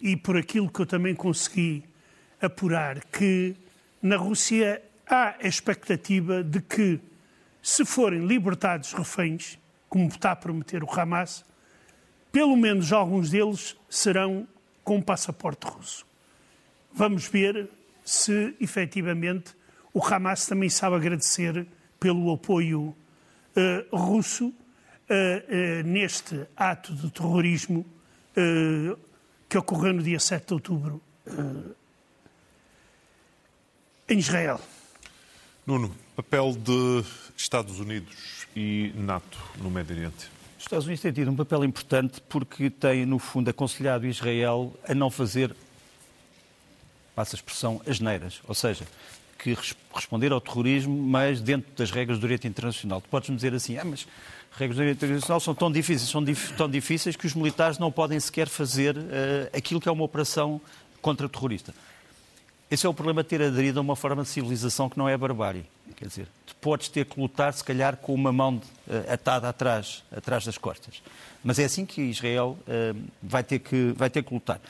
e 0.00 0.16
por 0.16 0.36
aquilo 0.36 0.68
que 0.68 0.80
eu 0.80 0.86
também 0.86 1.14
consegui 1.14 1.84
apurar, 2.42 3.04
que 3.04 3.54
na 4.02 4.16
Rússia 4.16 4.82
há 5.08 5.36
a 5.40 5.46
expectativa 5.46 6.42
de 6.42 6.60
que, 6.60 7.00
se 7.62 7.84
forem 7.84 8.26
libertados 8.26 8.92
reféns, 8.92 9.58
como 9.88 10.08
está 10.08 10.32
a 10.32 10.36
prometer 10.36 10.82
o 10.82 10.90
Hamas, 10.90 11.44
pelo 12.32 12.56
menos 12.56 12.92
alguns 12.92 13.30
deles 13.30 13.76
serão 13.88 14.46
com 14.82 15.00
passaporte 15.00 15.66
russo. 15.66 16.04
Vamos 16.92 17.26
ver 17.28 17.68
se 18.04 18.56
efetivamente 18.60 19.54
o 19.94 20.04
Hamas 20.04 20.46
também 20.46 20.68
sabe 20.68 20.96
agradecer 20.96 21.66
pelo 21.98 22.32
apoio 22.32 22.94
uh, 23.56 23.96
russo 23.96 24.52
neste 25.84 26.46
ato 26.56 26.94
de 26.94 27.10
terrorismo 27.10 27.86
uh, 28.36 28.98
que 29.48 29.56
ocorreu 29.56 29.92
no 29.92 30.02
dia 30.02 30.18
7 30.18 30.46
de 30.46 30.54
outubro 30.54 31.00
em 34.08 34.18
Israel. 34.18 34.60
Nuno, 35.66 35.94
papel 36.14 36.52
de 36.52 37.04
Estados 37.36 37.80
Unidos 37.80 38.46
e 38.54 38.92
NATO 38.94 39.38
no 39.58 39.70
Médio 39.70 39.96
Oriente. 39.96 40.30
Os 40.56 40.62
Estados 40.62 40.86
Unidos 40.86 41.02
têm 41.02 41.12
tido 41.12 41.30
um 41.30 41.36
papel 41.36 41.64
importante 41.64 42.20
porque 42.28 42.70
têm, 42.70 43.04
no 43.04 43.18
fundo, 43.18 43.50
aconselhado 43.50 44.06
Israel 44.06 44.72
a 44.88 44.94
não 44.94 45.10
fazer, 45.10 45.54
passa 47.14 47.34
a 47.34 47.38
expressão, 47.38 47.80
asneiras. 47.86 48.40
Ou 48.46 48.54
seja, 48.54 48.86
que 49.38 49.56
responder 49.94 50.32
ao 50.32 50.40
terrorismo, 50.40 50.96
mas 50.96 51.40
dentro 51.40 51.70
das 51.76 51.90
regras 51.90 52.18
do 52.18 52.22
direito 52.22 52.46
internacional. 52.46 53.00
Tu 53.00 53.08
podes-me 53.08 53.36
dizer 53.36 53.54
assim, 53.54 53.76
ah, 53.76 53.84
mas 53.84 54.06
regras 54.56 54.76
do 54.76 54.80
direito 54.80 55.04
internacional 55.04 55.38
são 55.38 55.54
tão 55.54 55.70
difíceis, 55.70 56.08
são 56.08 56.24
dif 56.24 56.52
tão 56.54 56.68
difíceis 56.68 57.14
que 57.14 57.26
os 57.26 57.34
militares 57.34 57.78
não 57.78 57.92
podem 57.92 58.18
sequer 58.18 58.48
fazer 58.48 58.96
uh, 58.96 59.02
aquilo 59.56 59.80
que 59.80 59.88
é 59.88 59.92
uma 59.92 60.04
operação 60.04 60.60
contra 61.00 61.28
terrorista. 61.28 61.74
Esse 62.70 62.84
é 62.84 62.88
o 62.88 62.94
problema 62.94 63.22
de 63.22 63.28
ter 63.28 63.40
aderido 63.42 63.78
a 63.78 63.82
uma 63.82 63.94
forma 63.94 64.22
de 64.22 64.28
civilização 64.28 64.88
que 64.88 64.98
não 64.98 65.08
é 65.08 65.16
barbárie. 65.16 65.64
Quer 65.94 66.08
dizer, 66.08 66.28
tu 66.44 66.54
podes 66.56 66.88
ter 66.88 67.04
que 67.06 67.20
lutar, 67.20 67.52
se 67.52 67.62
calhar, 67.62 67.96
com 67.96 68.12
uma 68.12 68.32
mão 68.32 68.56
uh, 68.56 69.12
atada 69.12 69.48
atrás, 69.48 70.02
atrás 70.10 70.44
das 70.44 70.58
costas. 70.58 71.02
Mas 71.44 71.58
é 71.58 71.64
assim 71.64 71.86
que 71.86 72.02
Israel 72.02 72.58
uh, 72.62 73.00
vai, 73.22 73.44
ter 73.44 73.60
que, 73.60 73.92
vai 73.94 74.10
ter 74.10 74.24
que 74.24 74.34
lutar. 74.34 74.60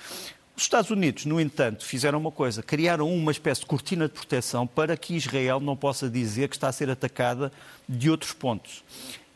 Os 0.57 0.63
Estados 0.63 0.91
Unidos, 0.91 1.27
no 1.27 1.41
entanto, 1.41 1.85
fizeram 1.85 2.19
uma 2.19 2.33
coisa: 2.33 2.63
criaram 2.63 3.13
uma 3.13 3.31
espécie 3.31 3.61
de 3.61 3.67
cortina 3.67 4.09
de 4.09 4.15
proteção 4.15 4.67
para 4.67 4.97
que 4.97 5.15
Israel 5.15 5.61
não 5.61 5.77
possa 5.77 6.09
dizer 6.11 6.49
que 6.49 6.57
está 6.57 6.69
a 6.69 6.73
ser 6.73 6.91
atacada 6.91 7.53
de 7.89 8.11
outros 8.11 8.33
pontos. 8.33 8.83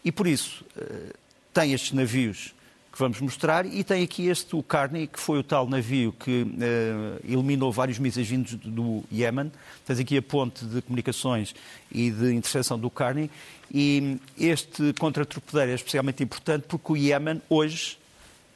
E 0.05 0.11
por 0.11 0.27
isso, 0.27 0.65
uh, 0.77 1.15
tem 1.53 1.73
estes 1.73 1.93
navios 1.93 2.55
que 2.93 2.99
vamos 2.99 3.21
mostrar. 3.21 3.67
E 3.67 3.85
tem 3.85 4.03
aqui 4.03 4.29
este, 4.29 4.57
o 4.57 4.63
Carney, 4.63 5.07
que 5.07 5.19
foi 5.19 5.39
o 5.39 5.43
tal 5.43 5.69
navio 5.69 6.13
que 6.13 6.43
uh, 6.43 7.21
eliminou 7.25 7.71
vários 7.73 7.99
mísseis 7.99 8.29
vindos 8.29 8.55
do 8.55 9.05
Iémen. 9.13 9.51
Tens 9.87 9.99
aqui 9.99 10.17
a 10.17 10.23
ponte 10.23 10.65
de 10.65 10.83
comunicações 10.83 11.55
e 11.91 12.11
de 12.11 12.35
interseção 12.35 12.79
do 12.79 12.91
Carney. 12.91 13.31
E 13.73 14.19
este 14.37 14.93
contra-torpedeiro 14.99 15.71
é 15.71 15.75
especialmente 15.75 16.23
importante 16.23 16.65
porque 16.67 16.93
o 16.93 16.97
Iémen, 16.97 17.41
hoje, 17.49 17.99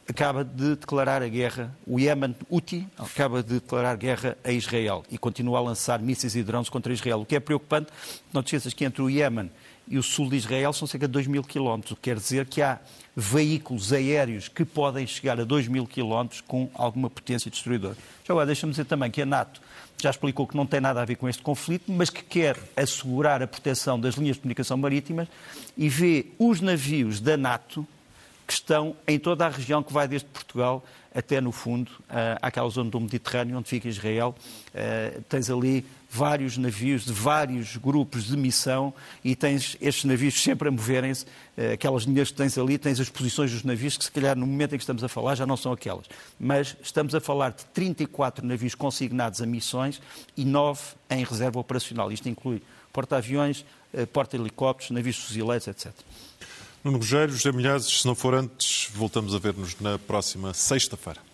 acaba 0.09 0.45
de 0.45 0.77
declarar 0.77 1.23
a 1.23 1.29
guerra, 1.29 1.75
o 1.87 1.99
Iémen 1.99 2.35
Houthi 2.51 2.87
acaba 2.99 3.43
de 3.43 3.55
declarar 3.55 3.97
guerra 3.97 4.37
a 4.45 4.53
Israel 4.53 5.05
e 5.11 5.17
continua 5.17 5.59
a 5.59 5.63
lançar 5.63 5.99
mísseis 5.99 6.37
e 6.37 6.43
drones 6.43 6.69
contra 6.69 6.93
Israel. 6.93 7.21
O 7.21 7.27
que 7.27 7.37
é 7.37 7.41
preocupante, 7.41 7.91
não 8.33 8.43
te 8.43 8.49
esqueças 8.49 8.75
que 8.75 8.85
entre 8.85 9.03
o 9.03 9.09
Iémen 9.09 9.51
e 9.87 9.99
o 9.99 10.03
sul 10.03 10.31
de 10.31 10.37
Israel 10.37 10.73
são 10.73 10.89
cerca 10.89 11.07
de 11.07 11.13
2 11.13 11.27
mil 11.27 11.43
quilómetros, 11.43 11.93
o 11.93 11.97
que 11.97 12.03
quer 12.03 12.17
dizer 12.17 12.47
que 12.47 12.63
há 12.63 12.79
veículos 13.17 13.93
aéreos 13.93 14.49
que 14.49 14.65
podem 14.65 15.07
chegar 15.07 15.39
a 15.39 15.45
2 15.45 15.69
mil 15.69 15.87
quilómetros 15.87 16.41
com 16.41 16.71
alguma 16.75 17.09
potência 17.11 17.51
destruidora. 17.51 17.97
Já 18.25 18.33
agora, 18.33 18.47
deixa-me 18.47 18.73
dizer 18.73 18.87
também 18.87 19.11
que 19.11 19.23
a 19.23 19.27
NATO 19.27 19.61
já 20.03 20.11
explicou 20.11 20.47
que 20.47 20.57
não 20.57 20.67
tem 20.67 20.81
nada 20.81 21.01
a 21.01 21.05
ver 21.05 21.17
com 21.17 21.29
este 21.29 21.43
conflito, 21.43 21.91
mas 21.91 22.11
que 22.11 22.23
quer 22.23 22.59
assegurar 22.77 23.43
a 23.43 23.47
proteção 23.47 23.99
das 23.99 24.15
linhas 24.15 24.37
de 24.37 24.43
comunicação 24.43 24.77
marítimas 24.77 25.29
e 25.77 25.89
vê 25.89 26.27
os 26.39 26.61
navios 26.61 27.21
da 27.21 27.37
NATO 27.37 27.87
que 28.47 28.53
estão 28.53 28.95
em 29.07 29.19
toda 29.19 29.47
a 29.47 29.49
região 29.49 29.83
que 29.83 29.93
vai 29.93 30.07
desde 30.07 30.29
Portugal 30.29 30.85
até 31.15 31.41
no 31.41 31.53
fundo 31.53 31.91
àquela 32.43 32.69
zona 32.69 32.91
do 32.91 33.01
Mediterrâneo 33.01 33.57
onde 33.57 33.69
fica 33.69 33.89
Israel. 33.89 34.35
Uh, 34.75 35.23
tens 35.23 35.49
ali 35.49 35.87
vários 36.15 36.57
navios 36.57 37.05
de 37.05 37.13
vários 37.13 37.77
grupos 37.77 38.27
de 38.27 38.37
missão 38.37 38.95
e 39.25 39.35
tens 39.35 39.77
estes 39.81 40.05
navios 40.05 40.41
sempre 40.41 40.69
a 40.69 40.71
moverem-se. 40.71 41.25
Uh, 41.25 41.73
aquelas 41.75 42.05
linhas 42.05 42.31
que 42.31 42.37
tens 42.37 42.57
ali, 42.57 42.79
tens 42.79 43.01
as 43.01 43.09
posições 43.09 43.51
dos 43.51 43.65
navios 43.65 43.97
que 43.97 44.05
se 44.05 44.13
calhar 44.13 44.37
no 44.37 44.47
momento 44.47 44.75
em 44.75 44.79
que 44.79 44.83
estamos 44.83 45.03
a 45.03 45.09
falar 45.09 45.35
já 45.35 45.45
não 45.45 45.57
são 45.57 45.73
aquelas. 45.73 46.07
Mas 46.39 46.77
estamos 46.83 47.15
a 47.17 47.21
falar 47.21 47.51
de 47.51 47.65
34 47.67 48.47
navios 48.47 48.77
consignados 48.77 49.43
a 49.43 49.47
missões 49.47 50.01
e 50.37 50.45
9 50.45 50.81
em 51.11 51.25
reserva 51.25 51.59
operacional. 51.59 52.13
Isto 52.13 52.29
inclui 52.29 52.63
porta-aviões, 52.93 53.65
uh, 53.93 54.07
porta-helicópteros, 54.07 54.93
navios 54.93 55.17
fuzileiros, 55.17 55.67
etc. 55.67 55.93
Nuno 56.85 56.99
Rogério, 56.99 57.35
José 57.35 57.51
Milhazes, 57.51 58.03
se 58.03 58.07
não 58.07 58.15
for 58.15 58.35
antes, 58.35 58.89
voltamos 58.95 59.35
a 59.35 59.39
ver-nos 59.39 59.81
na 59.81 59.99
próxima 59.99 60.55
sexta-feira. 60.55 61.34